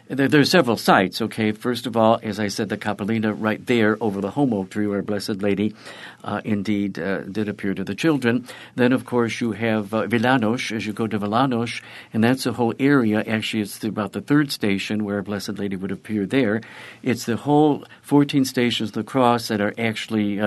there, 0.08 0.28
there 0.28 0.40
are 0.40 0.44
several 0.44 0.76
sites. 0.76 1.20
Okay, 1.20 1.52
first 1.52 1.86
of 1.86 1.96
all, 1.96 2.18
as 2.22 2.40
I 2.40 2.48
said, 2.48 2.68
the 2.68 2.78
Capelinha 2.78 3.34
right 3.38 3.64
there 3.66 3.96
over 4.00 4.20
the 4.20 4.30
holm 4.30 4.52
oak 4.52 4.70
tree, 4.70 4.86
where 4.86 5.02
Blessed 5.02 5.42
Lady 5.42 5.74
uh, 6.24 6.40
indeed 6.44 6.98
uh, 6.98 7.20
did 7.20 7.48
appear 7.48 7.74
to 7.74 7.84
the 7.84 7.94
children. 7.94 8.46
Then, 8.74 8.92
of 8.92 9.04
course, 9.04 9.40
you 9.40 9.52
have 9.52 9.92
uh, 9.92 10.06
Valinhos 10.06 10.74
as 10.74 10.86
you 10.86 10.92
go 10.92 11.06
to 11.06 11.18
Valinhos, 11.18 11.82
and 12.12 12.24
that's 12.24 12.46
a 12.46 12.52
whole 12.52 12.74
area. 12.78 13.22
Actually, 13.26 13.62
it's 13.62 13.82
about 13.84 14.12
the 14.12 14.20
third 14.20 14.50
station 14.50 15.04
where 15.04 15.22
Blessed 15.22 15.58
Lady 15.58 15.76
would 15.76 15.92
appear 15.92 16.26
there. 16.26 16.60
It's 17.02 17.26
the 17.26 17.36
whole 17.36 17.84
14 18.02 18.44
stations 18.44 18.90
of 18.90 18.94
the 18.94 19.04
cross 19.04 19.48
that 19.48 19.60
are 19.60 19.74
actually. 19.78 20.40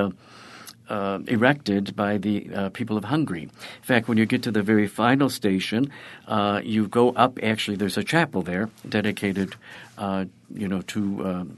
Uh, 0.88 1.06
uh, 1.06 1.20
erected 1.28 1.96
by 1.96 2.18
the 2.18 2.50
uh, 2.54 2.70
people 2.70 2.98
of 2.98 3.06
Hungary. 3.06 3.44
In 3.44 3.50
fact, 3.82 4.08
when 4.08 4.18
you 4.18 4.26
get 4.26 4.44
to 4.44 4.52
the 4.52 4.62
very 4.62 4.88
final 4.88 5.30
station, 5.30 5.92
uh, 6.28 6.62
you 6.64 6.88
go 6.88 7.12
up. 7.12 7.40
Actually, 7.44 7.78
there's 7.78 7.98
a 7.98 8.04
chapel 8.04 8.42
there 8.42 8.70
dedicated, 8.88 9.56
uh, 9.98 10.26
you 10.54 10.68
know, 10.68 10.82
to. 10.82 11.26
Um, 11.26 11.58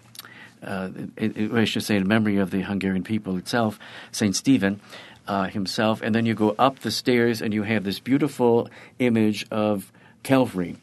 uh, 0.64 0.90
it, 1.18 1.54
I 1.54 1.66
should 1.66 1.84
say, 1.84 1.96
in 1.96 2.08
memory 2.08 2.38
of 2.38 2.50
the 2.50 2.62
Hungarian 2.62 3.04
people 3.04 3.38
itself, 3.38 3.80
Saint 4.12 4.36
Stephen 4.36 4.80
uh, 5.28 5.46
himself, 5.46 6.02
and 6.02 6.16
then 6.16 6.26
you 6.26 6.34
go 6.34 6.56
up 6.58 6.80
the 6.80 6.92
stairs, 6.92 7.42
and 7.42 7.54
you 7.54 7.64
have 7.64 7.84
this 7.84 8.00
beautiful 8.00 8.68
image 8.98 9.46
of 9.52 9.92
Calvary 10.24 10.78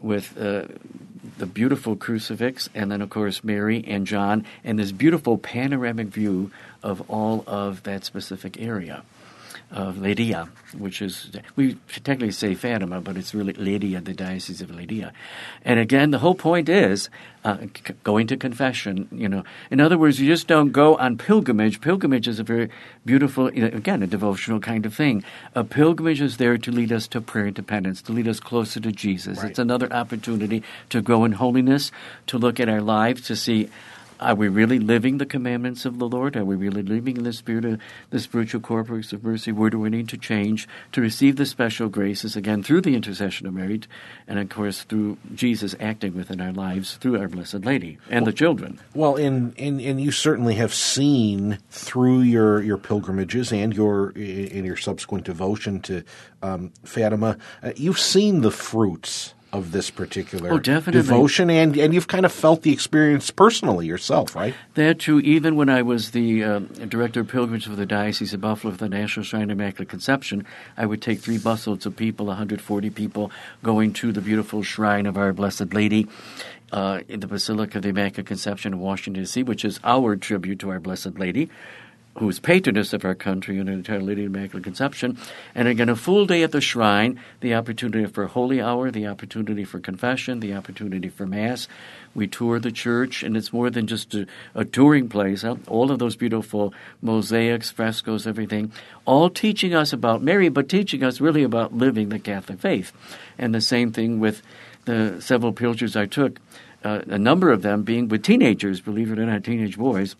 with 0.00 0.36
uh, 0.40 0.64
the 1.38 1.46
beautiful 1.46 1.96
crucifix, 1.96 2.68
and 2.74 2.90
then, 2.90 3.00
of 3.00 3.10
course, 3.10 3.42
Mary 3.42 3.84
and 3.86 4.06
John, 4.06 4.44
and 4.64 4.78
this 4.78 4.92
beautiful 4.92 5.38
panoramic 5.38 6.08
view 6.08 6.50
of 6.82 7.08
all 7.10 7.44
of 7.46 7.82
that 7.84 8.04
specific 8.04 8.60
area 8.60 9.02
of 9.70 9.96
Leiria, 9.96 10.48
which 10.78 11.02
is, 11.02 11.30
we 11.54 11.74
technically 12.02 12.30
say 12.30 12.54
Fatima, 12.54 13.00
but 13.00 13.16
it's 13.16 13.34
really 13.34 13.52
Leiria, 13.52 14.02
the 14.02 14.14
Diocese 14.14 14.62
of 14.62 14.70
Leiria. 14.70 15.12
And 15.64 15.78
again, 15.78 16.10
the 16.10 16.18
whole 16.18 16.34
point 16.34 16.70
is 16.70 17.10
uh, 17.44 17.58
c- 17.58 17.94
going 18.02 18.26
to 18.28 18.36
confession, 18.36 19.08
you 19.12 19.28
know. 19.28 19.44
In 19.70 19.80
other 19.80 19.98
words, 19.98 20.20
you 20.20 20.26
just 20.26 20.46
don't 20.46 20.72
go 20.72 20.96
on 20.96 21.18
pilgrimage. 21.18 21.82
Pilgrimage 21.82 22.26
is 22.26 22.38
a 22.38 22.44
very 22.44 22.70
beautiful, 23.04 23.52
you 23.52 23.60
know, 23.60 23.76
again, 23.76 24.02
a 24.02 24.06
devotional 24.06 24.58
kind 24.58 24.86
of 24.86 24.94
thing. 24.94 25.22
A 25.54 25.64
pilgrimage 25.64 26.22
is 26.22 26.38
there 26.38 26.56
to 26.56 26.72
lead 26.72 26.90
us 26.90 27.06
to 27.08 27.20
prayer 27.20 27.46
and 27.46 27.56
to 27.56 27.62
penance, 27.62 28.00
to 28.02 28.12
lead 28.12 28.26
us 28.26 28.40
closer 28.40 28.80
to 28.80 28.90
Jesus. 28.90 29.38
Right. 29.38 29.50
It's 29.50 29.58
another 29.58 29.92
opportunity 29.92 30.62
to 30.88 31.02
grow 31.02 31.24
in 31.24 31.32
holiness, 31.32 31.92
to 32.28 32.38
look 32.38 32.58
at 32.58 32.70
our 32.70 32.80
lives, 32.80 33.26
to 33.26 33.36
see 33.36 33.68
are 34.20 34.34
we 34.34 34.48
really 34.48 34.78
living 34.78 35.18
the 35.18 35.26
commandments 35.26 35.84
of 35.84 35.98
the 35.98 36.08
Lord? 36.08 36.36
Are 36.36 36.44
we 36.44 36.56
really 36.56 36.82
living 36.82 37.16
in 37.16 37.24
the 37.24 37.32
spirit 37.32 37.64
of 37.64 37.80
the 38.10 38.20
spiritual 38.20 38.60
corpus 38.60 39.12
of 39.12 39.24
mercy? 39.24 39.52
Where 39.52 39.70
do 39.70 39.78
we 39.78 39.90
need 39.90 40.08
to 40.10 40.16
change 40.16 40.68
to 40.92 41.00
receive 41.00 41.36
the 41.36 41.46
special 41.46 41.88
graces 41.88 42.36
again 42.36 42.62
through 42.62 42.82
the 42.82 42.94
intercession 42.94 43.46
of 43.46 43.54
Mary, 43.54 43.80
and 44.26 44.38
of 44.38 44.48
course 44.48 44.82
through 44.82 45.18
Jesus 45.34 45.74
acting 45.78 46.14
within 46.14 46.40
our 46.40 46.52
lives 46.52 46.96
through 46.96 47.18
our 47.18 47.28
Blessed 47.28 47.64
Lady 47.64 47.98
and 48.10 48.26
the 48.26 48.32
children? 48.32 48.80
Well, 48.94 49.16
and, 49.16 49.54
and 49.58 49.80
and 49.80 50.00
you 50.00 50.10
certainly 50.10 50.54
have 50.54 50.74
seen 50.74 51.58
through 51.70 52.20
your, 52.20 52.62
your 52.62 52.78
pilgrimages 52.78 53.52
and 53.52 53.74
your 53.74 54.10
in 54.10 54.64
your 54.64 54.76
subsequent 54.76 55.24
devotion 55.24 55.80
to 55.82 56.04
um, 56.42 56.72
Fatima, 56.84 57.36
uh, 57.62 57.72
you've 57.76 57.98
seen 57.98 58.40
the 58.40 58.50
fruits 58.50 59.34
of 59.52 59.72
this 59.72 59.90
particular 59.90 60.52
Oh, 60.52 60.58
definitely. 60.58 61.00
devotion, 61.00 61.48
and 61.48 61.76
and 61.76 61.94
you've 61.94 62.06
kind 62.08 62.26
of 62.26 62.32
felt 62.32 62.62
the 62.62 62.72
experience 62.72 63.30
personally 63.30 63.86
yourself, 63.86 64.34
right? 64.36 64.54
That 64.74 64.98
too, 64.98 65.20
even 65.20 65.56
when 65.56 65.68
I 65.70 65.80
was 65.82 66.10
the 66.10 66.44
uh, 66.44 66.58
director 66.88 67.20
of 67.20 67.28
pilgrimage 67.28 67.66
for 67.66 67.74
the 67.74 67.86
Diocese 67.86 68.34
of 68.34 68.42
Buffalo 68.42 68.72
for 68.74 68.78
the 68.78 68.88
National 68.90 69.24
Shrine 69.24 69.44
of 69.44 69.50
Immaculate 69.58 69.88
Conception, 69.88 70.44
I 70.76 70.84
would 70.84 71.00
take 71.00 71.20
three 71.20 71.38
busloads 71.38 71.86
of 71.86 71.96
people, 71.96 72.26
140 72.26 72.90
people, 72.90 73.30
going 73.62 73.94
to 73.94 74.12
the 74.12 74.20
beautiful 74.20 74.62
shrine 74.62 75.06
of 75.06 75.16
Our 75.16 75.32
Blessed 75.32 75.72
Lady. 75.72 76.06
Uh, 76.70 77.00
in 77.08 77.20
the 77.20 77.26
Basilica 77.26 77.78
of 77.78 77.82
the 77.82 77.88
Immaculate 77.88 78.26
Conception 78.26 78.74
in 78.74 78.78
Washington, 78.78 79.22
D.C., 79.22 79.42
which 79.44 79.64
is 79.64 79.80
our 79.84 80.16
tribute 80.16 80.58
to 80.58 80.68
Our 80.68 80.78
Blessed 80.78 81.18
Lady. 81.18 81.48
Who's 82.18 82.40
patroness 82.40 82.92
of 82.92 83.04
our 83.04 83.14
country 83.14 83.58
and 83.58 83.88
Our 83.88 84.00
Lady 84.00 84.24
of 84.24 84.34
Immaculate 84.34 84.64
Conception. 84.64 85.18
And 85.54 85.68
again, 85.68 85.88
a 85.88 85.96
full 85.96 86.26
day 86.26 86.42
at 86.42 86.52
the 86.52 86.60
shrine, 86.60 87.20
the 87.40 87.54
opportunity 87.54 88.06
for 88.06 88.26
holy 88.26 88.60
hour, 88.60 88.90
the 88.90 89.06
opportunity 89.06 89.64
for 89.64 89.78
confession, 89.78 90.40
the 90.40 90.54
opportunity 90.54 91.08
for 91.08 91.26
Mass. 91.26 91.68
We 92.14 92.26
tour 92.26 92.58
the 92.58 92.72
church, 92.72 93.22
and 93.22 93.36
it's 93.36 93.52
more 93.52 93.70
than 93.70 93.86
just 93.86 94.14
a, 94.14 94.26
a 94.54 94.64
touring 94.64 95.08
place. 95.08 95.44
All 95.44 95.90
of 95.90 95.98
those 95.98 96.16
beautiful 96.16 96.74
mosaics, 97.02 97.70
frescoes, 97.70 98.26
everything, 98.26 98.72
all 99.04 99.30
teaching 99.30 99.74
us 99.74 99.92
about 99.92 100.22
Mary, 100.22 100.48
but 100.48 100.68
teaching 100.68 101.04
us 101.04 101.20
really 101.20 101.44
about 101.44 101.74
living 101.74 102.08
the 102.08 102.18
Catholic 102.18 102.58
faith. 102.58 102.92
And 103.38 103.54
the 103.54 103.60
same 103.60 103.92
thing 103.92 104.18
with 104.18 104.42
the 104.86 105.20
several 105.20 105.52
pilgrims 105.52 105.96
I 105.96 106.06
took, 106.06 106.40
uh, 106.82 107.02
a 107.06 107.18
number 107.18 107.50
of 107.50 107.62
them 107.62 107.82
being 107.82 108.08
with 108.08 108.22
teenagers, 108.22 108.80
believe 108.80 109.12
it 109.12 109.18
or 109.18 109.26
not, 109.26 109.44
teenage 109.44 109.76
boys 109.76 110.16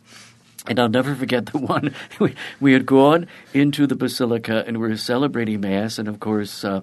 and 0.66 0.79
I'll 0.79 0.88
never 0.88 1.14
forget 1.14 1.47
the 1.47 1.59
one 1.77 1.94
we, 2.18 2.35
we 2.61 2.73
had 2.73 2.87
gone 2.87 3.27
into 3.55 3.87
the 3.87 3.97
basilica 3.97 4.64
and 4.66 4.79
we 4.79 4.88
were 4.88 4.97
celebrating 4.97 5.61
mass, 5.61 5.99
and 5.99 6.09
of 6.09 6.21
course. 6.21 6.64
Uh, 6.64 6.81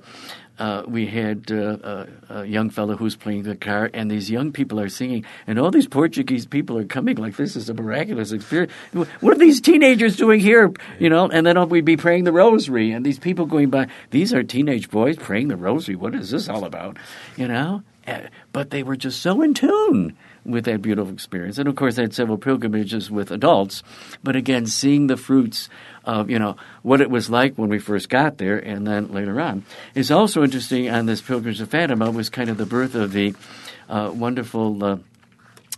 uh, 0.57 0.83
we 0.87 1.05
had 1.05 1.51
uh, 1.51 2.05
a 2.29 2.45
young 2.45 2.69
fellow 2.69 2.95
who's 2.95 3.15
playing 3.15 3.43
the 3.43 3.55
guitar, 3.55 3.89
and 3.93 4.09
these 4.09 4.29
young 4.29 4.51
people 4.51 4.79
are 4.79 4.87
singing, 4.87 5.25
and 5.47 5.59
all 5.59 5.71
these 5.71 5.87
Portuguese 5.87 6.45
people 6.45 6.77
are 6.77 6.85
coming 6.85 7.17
like 7.17 7.35
this 7.35 7.55
is 7.55 7.69
a 7.69 7.73
miraculous 7.73 8.31
experience. 8.31 8.71
What 8.93 9.33
are 9.33 9.37
these 9.37 9.59
teenagers 9.59 10.15
doing 10.15 10.39
here? 10.39 10.71
You 10.99 11.09
know, 11.09 11.27
and 11.27 11.45
then 11.45 11.67
we'd 11.69 11.83
be 11.83 11.97
praying 11.97 12.23
the 12.23 12.31
rosary, 12.31 12.91
and 12.91 13.05
these 13.05 13.19
people 13.19 13.45
going 13.45 13.69
by. 13.69 13.87
These 14.11 14.33
are 14.33 14.43
teenage 14.43 14.89
boys 14.89 15.17
praying 15.17 15.49
the 15.49 15.57
rosary. 15.57 15.95
What 15.95 16.15
is 16.15 16.29
this 16.29 16.47
all 16.47 16.63
about? 16.63 16.97
You 17.35 17.49
know, 17.49 17.83
but 18.51 18.69
they 18.69 18.83
were 18.83 18.95
just 18.95 19.21
so 19.21 19.41
in 19.41 19.53
tune 19.53 20.15
with 20.45 20.65
that 20.65 20.81
beautiful 20.81 21.13
experience. 21.13 21.57
And 21.57 21.67
of 21.67 21.75
course, 21.75 21.97
I 21.97 22.03
had 22.03 22.13
several 22.13 22.37
pilgrimages 22.37 23.09
with 23.09 23.31
adults, 23.31 23.83
but 24.23 24.35
again, 24.35 24.67
seeing 24.67 25.07
the 25.07 25.17
fruits 25.17 25.69
of 26.03 26.29
you 26.29 26.39
know 26.39 26.55
what 26.83 27.01
it 27.01 27.09
was 27.09 27.29
like 27.29 27.55
when 27.55 27.69
we 27.69 27.79
first 27.79 28.09
got 28.09 28.37
there, 28.37 28.57
and 28.57 28.85
then 28.85 29.11
later 29.11 29.39
on 29.41 29.65
is 29.95 30.11
also 30.11 30.43
interesting. 30.43 30.89
On 30.89 31.05
this 31.05 31.21
pilgrimage 31.21 31.57
to 31.57 31.65
Fatima 31.65 32.11
was 32.11 32.29
kind 32.29 32.49
of 32.49 32.57
the 32.57 32.65
birth 32.65 32.95
of 32.95 33.11
the 33.11 33.33
uh, 33.89 34.11
wonderful. 34.13 34.83
Uh, 34.83 34.97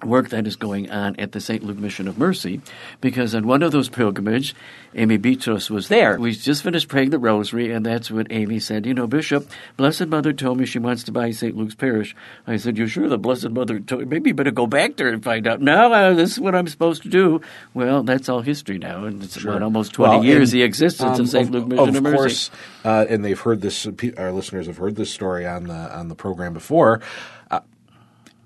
work 0.03 0.29
that 0.29 0.45
is 0.45 0.55
going 0.55 0.89
on 0.91 1.15
at 1.17 1.31
the 1.31 1.41
St. 1.41 1.63
Luke 1.63 1.77
Mission 1.77 2.07
of 2.07 2.17
Mercy, 2.17 2.61
because 3.01 3.33
on 3.33 3.47
one 3.47 3.63
of 3.63 3.71
those 3.71 3.89
pilgrimages, 3.89 4.53
Amy 4.95 5.17
Betros 5.17 5.69
was 5.69 5.87
there. 5.87 6.19
We 6.19 6.31
just 6.31 6.63
finished 6.63 6.87
praying 6.87 7.09
the 7.09 7.19
rosary, 7.19 7.71
and 7.71 7.85
that's 7.85 8.09
what 8.09 8.27
Amy 8.29 8.59
said. 8.59 8.85
You 8.85 8.93
know, 8.93 9.07
Bishop, 9.07 9.49
Blessed 9.75 10.07
Mother 10.07 10.33
told 10.33 10.59
me 10.59 10.65
she 10.65 10.79
wants 10.79 11.03
to 11.03 11.11
buy 11.11 11.31
St. 11.31 11.55
Luke's 11.55 11.75
Parish. 11.75 12.15
I 12.45 12.57
said, 12.57 12.77
You 12.77 12.87
sure 12.87 13.07
the 13.07 13.17
Blessed 13.17 13.49
Mother 13.49 13.79
told 13.79 14.01
you? 14.01 14.07
Maybe 14.07 14.29
you 14.29 14.33
better 14.33 14.51
go 14.51 14.67
back 14.67 14.97
there 14.97 15.09
and 15.09 15.23
find 15.23 15.47
out. 15.47 15.61
No, 15.61 15.91
uh, 15.91 16.13
this 16.13 16.31
is 16.31 16.39
what 16.39 16.55
I'm 16.55 16.67
supposed 16.67 17.03
to 17.03 17.09
do. 17.09 17.41
Well, 17.73 18.03
that's 18.03 18.29
all 18.29 18.41
history 18.41 18.77
now, 18.77 19.05
and 19.05 19.23
it's 19.23 19.39
sure. 19.39 19.63
almost 19.63 19.93
20 19.93 20.15
well, 20.15 20.25
years 20.25 20.53
and, 20.53 20.61
the 20.61 20.63
existence 20.63 21.19
um, 21.19 21.25
of 21.25 21.29
St. 21.29 21.51
Luke 21.51 21.67
Mission 21.67 21.89
of, 21.89 21.95
of 21.95 22.03
Mercy. 22.03 22.13
Of 22.13 22.17
course, 22.17 22.51
uh, 22.83 23.05
and 23.09 23.25
they've 23.25 23.39
heard 23.39 23.61
this, 23.61 23.87
our 24.17 24.31
listeners 24.31 24.67
have 24.67 24.77
heard 24.77 24.95
this 24.95 25.11
story 25.11 25.45
on 25.45 25.65
the, 25.65 25.73
on 25.97 26.07
the 26.07 26.15
program 26.15 26.53
before. 26.53 27.01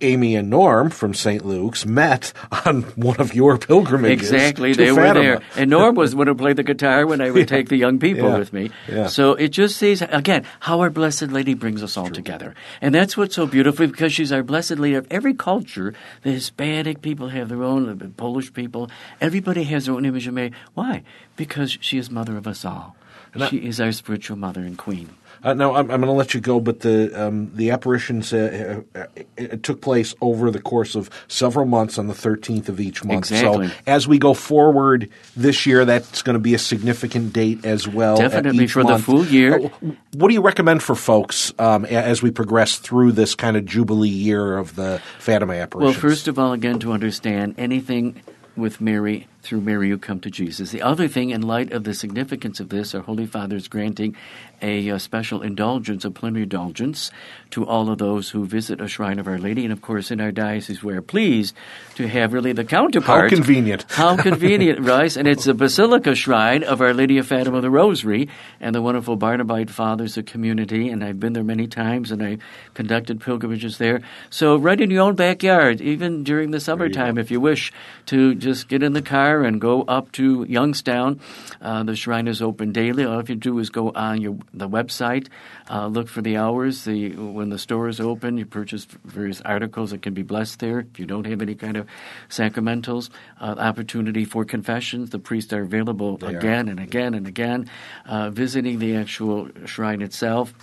Amy 0.01 0.35
and 0.35 0.49
Norm 0.49 0.89
from 0.89 1.13
St. 1.13 1.45
Luke's 1.45 1.85
met 1.85 2.33
on 2.65 2.83
one 2.95 3.19
of 3.19 3.33
your 3.33 3.57
pilgrimages. 3.57 4.31
Exactly, 4.31 4.73
they 4.73 4.87
Fatima. 4.87 5.01
were 5.01 5.13
there, 5.13 5.41
and 5.55 5.69
Norm 5.69 5.95
was 5.95 6.15
one 6.15 6.27
who 6.27 6.35
played 6.35 6.57
the 6.57 6.63
guitar 6.63 7.05
when 7.05 7.21
I 7.21 7.31
would 7.31 7.39
yeah. 7.51 7.57
take 7.57 7.69
the 7.69 7.77
young 7.77 7.99
people 7.99 8.29
yeah. 8.29 8.37
with 8.37 8.53
me. 8.53 8.71
Yeah. 8.87 9.07
So 9.07 9.33
it 9.33 9.49
just 9.49 9.77
sees 9.77 10.01
again 10.01 10.45
how 10.59 10.81
our 10.81 10.89
Blessed 10.89 11.31
Lady 11.31 11.53
brings 11.53 11.83
us 11.83 11.97
all 11.97 12.07
True. 12.07 12.15
together, 12.15 12.55
and 12.81 12.93
that's 12.93 13.15
what's 13.15 13.35
so 13.35 13.45
beautiful 13.45 13.87
because 13.87 14.13
she's 14.13 14.31
our 14.31 14.43
Blessed 14.43 14.79
Lady 14.79 14.95
of 14.95 15.07
every 15.11 15.33
culture. 15.33 15.93
The 16.23 16.31
Hispanic 16.31 17.01
people 17.01 17.29
have 17.29 17.49
their 17.49 17.63
own, 17.63 17.97
the 17.97 18.07
Polish 18.09 18.53
people, 18.53 18.89
everybody 19.19 19.63
has 19.63 19.85
their 19.85 19.95
own 19.95 20.05
image 20.05 20.27
of 20.27 20.33
Mary. 20.33 20.53
Why? 20.73 21.03
Because 21.35 21.77
she 21.81 21.97
is 21.97 22.09
Mother 22.09 22.37
of 22.37 22.47
us 22.47 22.65
all. 22.65 22.95
And 23.33 23.49
she 23.49 23.57
is 23.57 23.79
our 23.79 23.91
spiritual 23.91 24.37
mother 24.37 24.61
and 24.61 24.77
queen. 24.77 25.09
Uh, 25.43 25.53
now 25.53 25.73
I'm, 25.73 25.89
I'm 25.89 26.01
going 26.01 26.03
to 26.03 26.11
let 26.11 26.33
you 26.33 26.39
go, 26.39 26.59
but 26.59 26.81
the 26.81 27.11
um, 27.19 27.51
the 27.55 27.71
apparitions 27.71 28.31
uh, 28.31 28.81
uh, 28.95 29.05
it 29.37 29.63
took 29.63 29.81
place 29.81 30.13
over 30.21 30.51
the 30.51 30.61
course 30.61 30.95
of 30.95 31.09
several 31.27 31.65
months 31.65 31.97
on 31.97 32.07
the 32.07 32.13
13th 32.13 32.69
of 32.69 32.79
each 32.79 33.03
month. 33.03 33.31
Exactly. 33.31 33.69
So 33.69 33.73
as 33.87 34.07
we 34.07 34.19
go 34.19 34.33
forward 34.33 35.09
this 35.35 35.65
year, 35.65 35.83
that's 35.83 36.21
going 36.21 36.35
to 36.35 36.39
be 36.39 36.53
a 36.53 36.59
significant 36.59 37.33
date 37.33 37.65
as 37.65 37.87
well. 37.87 38.17
Definitely 38.17 38.67
for 38.67 38.83
month. 38.83 38.99
the 38.99 39.03
full 39.03 39.25
year. 39.25 39.65
Uh, 39.65 39.69
what 40.13 40.27
do 40.27 40.33
you 40.33 40.41
recommend 40.41 40.83
for 40.83 40.95
folks 40.95 41.53
um, 41.57 41.85
as 41.85 42.21
we 42.21 42.29
progress 42.29 42.77
through 42.77 43.13
this 43.13 43.33
kind 43.33 43.57
of 43.57 43.65
jubilee 43.65 44.09
year 44.09 44.57
of 44.57 44.75
the 44.75 45.01
Fatima 45.19 45.53
apparitions? 45.53 45.95
Well, 45.95 46.11
first 46.11 46.27
of 46.27 46.37
all, 46.37 46.53
again, 46.53 46.79
to 46.79 46.91
understand 46.91 47.55
anything 47.57 48.21
with 48.55 48.81
Mary 48.81 49.27
through 49.41 49.61
Mary 49.61 49.87
you 49.87 49.97
come 49.97 50.19
to 50.19 50.29
Jesus. 50.29 50.71
The 50.71 50.81
other 50.81 51.07
thing, 51.07 51.31
in 51.31 51.41
light 51.41 51.71
of 51.71 51.83
the 51.83 51.93
significance 51.93 52.59
of 52.59 52.69
this, 52.69 52.93
our 52.93 53.01
Holy 53.01 53.25
Father 53.25 53.55
is 53.55 53.67
granting 53.67 54.15
a, 54.61 54.87
a, 54.87 54.95
uh, 54.95 54.97
special 54.99 55.41
indulgence, 55.41 56.05
a 56.05 56.11
plenary 56.11 56.43
indulgence, 56.43 57.11
to 57.49 57.65
all 57.65 57.89
of 57.89 57.97
those 57.97 58.29
who 58.29 58.45
visit 58.45 58.79
a 58.79 58.87
shrine 58.87 59.19
of 59.19 59.27
Our 59.27 59.39
Lady. 59.39 59.63
And 59.63 59.73
of 59.73 59.81
course, 59.81 60.11
in 60.11 60.21
our 60.21 60.31
diocese, 60.31 60.83
we're 60.83 61.01
pleased 61.01 61.55
to 61.95 62.07
have 62.07 62.33
really 62.33 62.53
the 62.53 62.63
counterpart. 62.63 63.31
How 63.31 63.35
convenient. 63.35 63.85
How 63.89 64.15
convenient, 64.15 64.79
right? 64.85 65.15
And 65.15 65.27
it's 65.27 65.47
a 65.47 65.53
basilica 65.53 66.13
shrine 66.15 66.63
of 66.63 66.79
Our 66.79 66.93
Lady 66.93 67.17
of 67.17 67.27
Fatima 67.27 67.61
the 67.61 67.71
Rosary 67.71 68.29
and 68.59 68.75
the 68.75 68.81
wonderful 68.81 69.17
Barnabite 69.17 69.69
Fathers 69.69 70.17
of 70.17 70.25
community. 70.25 70.89
And 70.89 71.03
I've 71.03 71.19
been 71.19 71.33
there 71.33 71.43
many 71.43 71.67
times 71.67 72.11
and 72.11 72.23
I 72.23 72.37
conducted 72.75 73.19
pilgrimages 73.19 73.77
there. 73.77 74.01
So, 74.29 74.55
right 74.55 74.79
in 74.79 74.91
your 74.91 75.01
own 75.01 75.15
backyard, 75.15 75.81
even 75.81 76.23
during 76.23 76.51
the 76.51 76.59
summertime, 76.59 77.17
if 77.17 77.31
you 77.31 77.41
wish, 77.41 77.73
to 78.05 78.35
just 78.35 78.67
get 78.67 78.83
in 78.83 78.93
the 78.93 79.01
car 79.01 79.30
and 79.39 79.61
go 79.61 79.83
up 79.83 80.11
to 80.13 80.45
Youngstown. 80.49 81.21
Uh, 81.61 81.83
the 81.83 81.95
shrine 81.95 82.27
is 82.27 82.41
open 82.41 82.73
daily. 82.73 83.05
All 83.05 83.23
you 83.23 83.35
do 83.35 83.57
is 83.59 83.69
go 83.69 83.91
on 83.91 84.21
your 84.21 84.37
the 84.53 84.67
website, 84.67 85.27
uh, 85.69 85.87
look 85.87 86.09
for 86.09 86.21
the 86.21 86.37
hours. 86.37 86.83
The 86.83 87.15
when 87.15 87.49
the 87.49 87.59
store 87.59 87.87
is 87.87 87.99
open, 87.99 88.37
you 88.37 88.45
purchase 88.45 88.85
various 89.05 89.41
articles 89.41 89.91
that 89.91 90.01
can 90.01 90.13
be 90.13 90.23
blessed 90.23 90.59
there. 90.59 90.79
If 90.79 90.99
you 90.99 91.05
don't 91.05 91.25
have 91.25 91.41
any 91.41 91.55
kind 91.55 91.77
of 91.77 91.87
sacramentals, 92.29 93.09
uh, 93.39 93.55
opportunity 93.57 94.25
for 94.25 94.43
confessions. 94.43 95.11
The 95.11 95.19
priests 95.19 95.53
are 95.53 95.61
available 95.61 96.17
they 96.17 96.35
again 96.35 96.67
are. 96.67 96.71
and 96.71 96.79
again 96.79 97.13
and 97.13 97.27
again. 97.27 97.69
Uh, 98.05 98.29
visiting 98.29 98.79
the 98.79 98.95
actual 98.95 99.49
shrine 99.65 100.01
itself, 100.01 100.53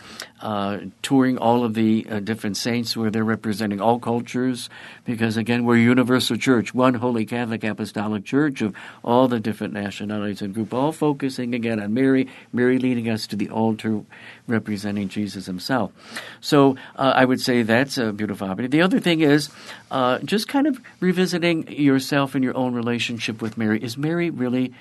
uh, 0.40 0.78
touring 1.02 1.38
all 1.38 1.64
of 1.64 1.74
the 1.74 2.06
uh, 2.10 2.20
different 2.20 2.56
saints 2.56 2.96
where 2.96 3.10
they're 3.10 3.24
representing 3.24 3.80
all 3.80 3.98
cultures. 3.98 4.68
Because 5.04 5.36
again, 5.36 5.64
we're 5.64 5.76
a 5.76 5.80
universal 5.80 6.36
church, 6.36 6.74
one 6.74 6.94
holy 6.94 7.24
Catholic 7.24 7.64
Apostolic 7.64 8.24
Church 8.24 8.57
of 8.62 8.74
all 9.02 9.28
the 9.28 9.40
different 9.40 9.72
nationalities 9.72 10.42
and 10.42 10.54
group, 10.54 10.72
all 10.74 10.92
focusing 10.92 11.54
again 11.54 11.80
on 11.80 11.94
Mary, 11.94 12.28
Mary 12.52 12.78
leading 12.78 13.08
us 13.08 13.26
to 13.28 13.36
the 13.36 13.48
altar 13.50 14.02
representing 14.46 15.08
Jesus 15.08 15.46
himself. 15.46 15.92
So 16.40 16.76
uh, 16.96 17.12
I 17.14 17.24
would 17.24 17.40
say 17.40 17.62
that's 17.62 17.98
a 17.98 18.12
beautiful 18.12 18.48
opportunity. 18.48 18.78
The 18.78 18.82
other 18.82 19.00
thing 19.00 19.20
is 19.20 19.50
uh, 19.90 20.18
just 20.20 20.48
kind 20.48 20.66
of 20.66 20.80
revisiting 21.00 21.70
yourself 21.70 22.34
and 22.34 22.44
your 22.44 22.56
own 22.56 22.74
relationship 22.74 23.42
with 23.42 23.56
Mary. 23.56 23.82
Is 23.82 23.96
Mary 23.96 24.30
really 24.30 24.72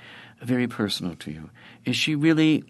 very 0.42 0.68
personal 0.68 1.16
to 1.16 1.32
you? 1.32 1.50
Is 1.86 1.96
she 1.96 2.16
really 2.16 2.63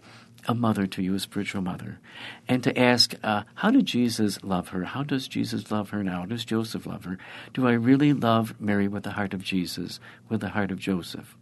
a 0.48 0.54
mother 0.54 0.86
to 0.86 1.02
you, 1.02 1.14
a 1.14 1.20
spiritual 1.20 1.60
mother, 1.60 2.00
and 2.48 2.64
to 2.64 2.76
ask, 2.76 3.14
uh, 3.22 3.42
how 3.54 3.70
did 3.70 3.84
Jesus 3.84 4.42
love 4.42 4.68
her? 4.68 4.84
How 4.84 5.02
does 5.02 5.28
Jesus 5.28 5.70
love 5.70 5.90
her 5.90 6.02
now? 6.02 6.24
Does 6.24 6.44
Joseph 6.44 6.86
love 6.86 7.04
her? 7.04 7.18
Do 7.52 7.68
I 7.68 7.72
really 7.72 8.14
love 8.14 8.54
Mary 8.58 8.88
with 8.88 9.02
the 9.02 9.12
heart 9.12 9.34
of 9.34 9.44
Jesus, 9.44 10.00
with 10.28 10.40
the 10.40 10.48
heart 10.48 10.70
of 10.70 10.78
Joseph? 10.78 11.36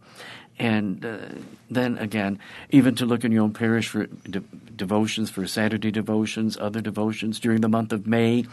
And 0.59 1.05
uh, 1.05 1.17
then 1.69 1.97
again, 1.97 2.39
even 2.71 2.95
to 2.95 3.05
look 3.05 3.23
in 3.23 3.31
your 3.31 3.43
own 3.43 3.53
parish 3.53 3.89
for 3.89 4.05
de- 4.05 4.39
devotions, 4.75 5.29
for 5.29 5.45
Saturday 5.45 5.91
devotions, 5.91 6.57
other 6.57 6.81
devotions 6.81 7.39
during 7.39 7.61
the 7.61 7.67
month 7.67 7.91
of 7.91 8.07
May, 8.07 8.45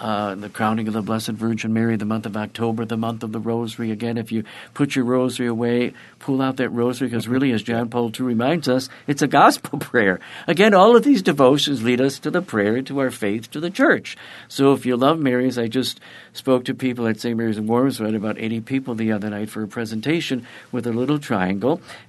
uh, 0.00 0.34
the 0.34 0.48
crowning 0.48 0.88
of 0.88 0.94
the 0.94 1.02
Blessed 1.02 1.30
Virgin 1.30 1.72
Mary, 1.72 1.96
the 1.96 2.04
month 2.04 2.26
of 2.26 2.36
October, 2.36 2.84
the 2.84 2.96
month 2.96 3.22
of 3.22 3.32
the 3.32 3.40
Rosary. 3.40 3.90
Again, 3.90 4.18
if 4.18 4.32
you 4.32 4.44
put 4.74 4.96
your 4.96 5.04
Rosary 5.04 5.46
away, 5.46 5.94
pull 6.18 6.42
out 6.42 6.56
that 6.56 6.70
Rosary, 6.70 7.08
because 7.08 7.28
really, 7.28 7.52
as 7.52 7.62
John 7.62 7.88
Paul 7.88 8.10
II 8.18 8.26
reminds 8.26 8.68
us, 8.68 8.88
it's 9.06 9.22
a 9.22 9.26
gospel 9.26 9.78
prayer. 9.80 10.20
Again, 10.46 10.74
all 10.74 10.96
of 10.96 11.04
these 11.04 11.22
devotions 11.22 11.82
lead 11.82 12.00
us 12.00 12.18
to 12.18 12.30
the 12.30 12.42
prayer, 12.42 12.82
to 12.82 12.98
our 12.98 13.10
faith, 13.10 13.50
to 13.52 13.60
the 13.60 13.70
church. 13.70 14.16
So 14.48 14.72
if 14.72 14.84
you 14.84 14.96
love 14.96 15.18
Mary, 15.18 15.46
as 15.46 15.58
I 15.58 15.68
just 15.68 16.00
spoke 16.32 16.64
to 16.66 16.74
people 16.74 17.06
at 17.06 17.20
St. 17.20 17.36
Mary's 17.36 17.56
in 17.56 17.66
Swormville, 17.66 18.16
about 18.16 18.38
80 18.38 18.60
people 18.60 18.94
the 18.94 19.12
other 19.12 19.30
night 19.30 19.48
for 19.48 19.62
a 19.62 19.68
presentation 19.68 20.46
with 20.72 20.86
a 20.86 20.92
little 20.92 21.18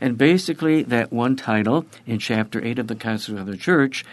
and 0.02 0.18
basically 0.18 0.84
that 0.84 1.12
one 1.12 1.36
title 1.36 1.86
in 2.06 2.20
chapter 2.20 2.64
8 2.64 2.80
of 2.80 2.88
the 2.88 2.96
Council 2.96 3.38
of 3.38 3.46
the 3.46 3.58
Church 3.58 4.04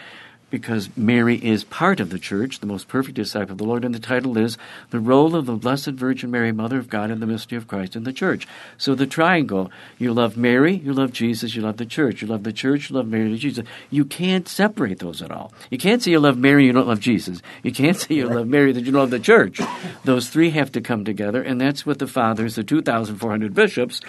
because 0.49 0.89
Mary 0.95 1.35
is 1.35 1.63
part 1.63 1.99
of 1.99 2.09
the 2.09 2.19
church, 2.19 2.59
the 2.59 2.67
most 2.67 2.87
perfect 2.87 3.15
disciple 3.15 3.53
of 3.53 3.57
the 3.57 3.63
Lord, 3.63 3.83
and 3.83 3.93
the 3.93 3.99
title 3.99 4.37
is 4.37 4.57
The 4.91 4.99
Role 4.99 5.35
of 5.35 5.45
the 5.45 5.53
Blessed 5.53 5.91
Virgin 5.91 6.31
Mary, 6.31 6.51
Mother 6.51 6.77
of 6.77 6.89
God, 6.89 7.11
in 7.11 7.19
the 7.19 7.25
Mystery 7.25 7.57
of 7.57 7.67
Christ 7.67 7.95
in 7.95 8.03
the 8.03 8.13
Church. 8.13 8.47
So 8.77 8.95
the 8.95 9.07
triangle 9.07 9.71
you 9.97 10.13
love 10.13 10.37
Mary, 10.37 10.75
you 10.75 10.93
love 10.93 11.11
Jesus, 11.11 11.55
you 11.55 11.61
love 11.61 11.77
the 11.77 11.85
church. 11.85 12.21
You 12.21 12.27
love 12.27 12.43
the 12.43 12.53
church, 12.53 12.89
you 12.89 12.95
love 12.95 13.07
Mary, 13.07 13.29
you 13.29 13.37
Jesus. 13.37 13.65
You 13.89 14.05
can't 14.05 14.47
separate 14.47 14.99
those 14.99 15.21
at 15.21 15.31
all. 15.31 15.53
You 15.69 15.77
can't 15.77 16.01
say 16.01 16.11
you 16.11 16.19
love 16.19 16.37
Mary, 16.37 16.65
you 16.65 16.73
don't 16.73 16.87
love 16.87 16.99
Jesus. 16.99 17.41
You 17.63 17.71
can't 17.71 17.97
say 17.99 18.15
you 18.15 18.27
love 18.27 18.47
Mary, 18.47 18.71
that 18.71 18.85
you 18.85 18.91
don't 18.91 19.01
love 19.01 19.09
the 19.09 19.19
church. 19.19 19.59
Those 20.03 20.29
three 20.29 20.51
have 20.51 20.71
to 20.73 20.81
come 20.81 21.05
together, 21.05 21.41
and 21.41 21.59
that's 21.59 21.85
what 21.85 21.99
the 21.99 22.07
fathers, 22.07 22.55
the 22.55 22.63
2,400 22.63 23.53
bishops 23.53 24.01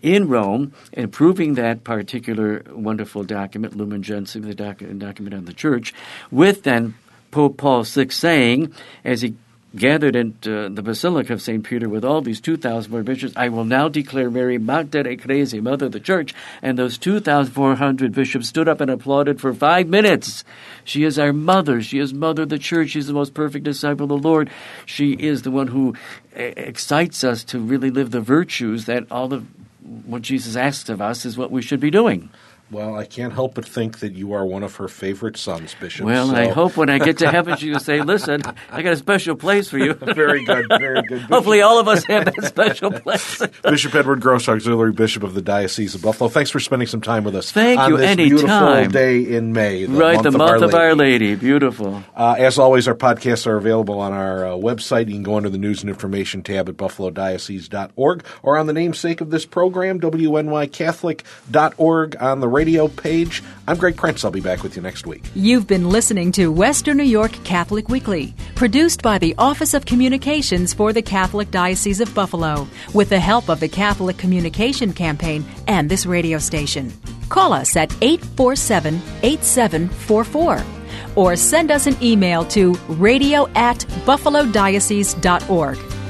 in 0.00 0.28
Rome, 0.28 0.72
and 0.92 1.12
proving 1.12 1.54
that 1.54 1.84
particular 1.84 2.62
wonderful 2.70 3.24
document, 3.24 3.76
Lumen 3.76 4.02
Gentium, 4.02 4.44
the 4.44 4.54
doc- 4.54 4.82
document 4.98 5.34
on 5.34 5.44
the 5.44 5.52
church, 5.52 5.81
with 6.30 6.62
then 6.62 6.94
Pope 7.30 7.56
Paul 7.56 7.82
VI 7.82 8.08
saying, 8.08 8.72
as 9.04 9.22
he 9.22 9.34
gathered 9.74 10.14
in 10.14 10.36
uh, 10.44 10.68
the 10.68 10.82
Basilica 10.82 11.32
of 11.32 11.42
St. 11.42 11.64
Peter 11.64 11.88
with 11.88 12.04
all 12.04 12.20
these 12.20 12.40
2,000 12.40 12.90
more 12.90 13.02
bishops, 13.02 13.32
I 13.36 13.48
will 13.48 13.64
now 13.64 13.88
declare 13.88 14.30
Mary 14.30 14.58
Mater 14.58 15.00
Ecclesiae, 15.00 15.62
Mother 15.62 15.86
of 15.86 15.92
the 15.92 16.00
Church. 16.00 16.34
And 16.60 16.78
those 16.78 16.98
2,400 16.98 18.12
bishops 18.12 18.48
stood 18.48 18.68
up 18.68 18.80
and 18.80 18.90
applauded 18.90 19.40
for 19.40 19.54
five 19.54 19.88
minutes. 19.88 20.44
She 20.84 21.04
is 21.04 21.18
our 21.18 21.32
mother. 21.32 21.80
She 21.80 21.98
is 21.98 22.12
Mother 22.12 22.42
of 22.42 22.50
the 22.50 22.58
Church. 22.58 22.90
She's 22.90 23.06
the 23.06 23.12
most 23.12 23.34
perfect 23.34 23.64
disciple 23.64 24.04
of 24.04 24.22
the 24.22 24.28
Lord. 24.28 24.50
She 24.84 25.12
is 25.12 25.42
the 25.42 25.50
one 25.50 25.68
who 25.68 25.94
excites 26.34 27.24
us 27.24 27.44
to 27.44 27.58
really 27.58 27.90
live 27.90 28.10
the 28.10 28.20
virtues 28.20 28.84
that 28.86 29.10
all 29.10 29.32
of 29.32 29.46
what 30.06 30.22
Jesus 30.22 30.54
asks 30.56 30.88
of 30.88 31.00
us 31.00 31.24
is 31.24 31.36
what 31.36 31.50
we 31.50 31.62
should 31.62 31.80
be 31.80 31.90
doing. 31.90 32.30
Well, 32.72 32.96
I 32.96 33.04
can't 33.04 33.34
help 33.34 33.54
but 33.54 33.66
think 33.66 33.98
that 33.98 34.14
you 34.14 34.32
are 34.32 34.46
one 34.46 34.62
of 34.62 34.76
her 34.76 34.88
favorite 34.88 35.36
sons, 35.36 35.76
Bishop. 35.78 36.06
Well, 36.06 36.28
so. 36.28 36.34
I 36.34 36.48
hope 36.48 36.78
when 36.78 36.88
I 36.88 36.98
get 36.98 37.18
to 37.18 37.30
heaven, 37.30 37.58
she'll 37.58 37.78
say, 37.78 38.00
"Listen, 38.00 38.40
I 38.70 38.80
got 38.80 38.94
a 38.94 38.96
special 38.96 39.36
place 39.36 39.68
for 39.68 39.76
you." 39.76 39.92
very 40.14 40.42
good, 40.46 40.68
very 40.68 41.02
good. 41.02 41.20
Hopefully, 41.30 41.60
all 41.60 41.78
of 41.78 41.86
us 41.86 42.02
have 42.04 42.24
that 42.24 42.42
special 42.44 42.90
place. 42.90 43.42
Bishop 43.62 43.94
Edward 43.94 44.20
Grosz, 44.20 44.48
Auxiliary 44.48 44.92
Bishop 44.92 45.22
of 45.22 45.34
the 45.34 45.42
Diocese 45.42 45.94
of 45.94 46.00
Buffalo. 46.00 46.30
Thanks 46.30 46.50
for 46.50 46.60
spending 46.60 46.88
some 46.88 47.02
time 47.02 47.24
with 47.24 47.36
us. 47.36 47.52
Thank 47.52 47.78
on 47.78 47.90
you. 47.90 47.98
This 47.98 48.08
Anytime. 48.08 48.38
beautiful 48.38 48.86
day 48.90 49.20
in 49.36 49.52
May, 49.52 49.84
the 49.84 49.92
right? 49.92 50.14
Month 50.14 50.22
the 50.22 50.28
of 50.28 50.36
month 50.36 50.62
Our 50.62 50.64
of 50.64 50.74
Our 50.74 50.94
Lady. 50.94 51.34
Beautiful. 51.34 52.02
Uh, 52.16 52.36
as 52.38 52.58
always, 52.58 52.88
our 52.88 52.94
podcasts 52.94 53.46
are 53.46 53.58
available 53.58 54.00
on 54.00 54.14
our 54.14 54.46
uh, 54.46 54.50
website. 54.52 55.08
You 55.08 55.12
can 55.14 55.22
go 55.22 55.36
under 55.36 55.50
the 55.50 55.58
news 55.58 55.82
and 55.82 55.90
information 55.90 56.42
tab 56.42 56.70
at 56.70 56.78
buffalodiocese.org 56.78 58.24
or 58.42 58.56
on 58.56 58.66
the 58.66 58.72
namesake 58.72 59.20
of 59.20 59.28
this 59.30 59.44
program, 59.44 60.00
wnycatholic.org 60.00 62.16
on 62.18 62.40
the 62.40 62.61
radio 62.62 62.86
page. 62.86 63.42
I'm 63.66 63.76
Greg 63.76 63.96
Prince. 63.96 64.24
I'll 64.24 64.30
be 64.30 64.40
back 64.40 64.62
with 64.62 64.76
you 64.76 64.82
next 64.82 65.04
week. 65.04 65.24
You've 65.34 65.66
been 65.66 65.88
listening 65.88 66.30
to 66.32 66.52
Western 66.52 66.98
New 66.98 67.02
York 67.02 67.32
Catholic 67.42 67.88
Weekly, 67.88 68.34
produced 68.54 69.02
by 69.02 69.18
the 69.18 69.34
Office 69.36 69.74
of 69.74 69.84
Communications 69.84 70.72
for 70.72 70.92
the 70.92 71.02
Catholic 71.02 71.50
Diocese 71.50 72.00
of 72.00 72.14
Buffalo, 72.14 72.68
with 72.94 73.08
the 73.08 73.18
help 73.18 73.48
of 73.48 73.58
the 73.58 73.68
Catholic 73.68 74.16
Communication 74.16 74.92
Campaign 74.92 75.44
and 75.66 75.90
this 75.90 76.06
radio 76.06 76.38
station. 76.38 76.92
Call 77.30 77.52
us 77.52 77.74
at 77.74 77.92
847 78.00 78.94
8744 79.24 80.64
or 81.16 81.34
send 81.34 81.72
us 81.72 81.88
an 81.88 81.96
email 82.00 82.44
to 82.44 82.74
radio 82.88 83.48
at 83.56 83.78
buffalodiocese.org. 84.06 86.01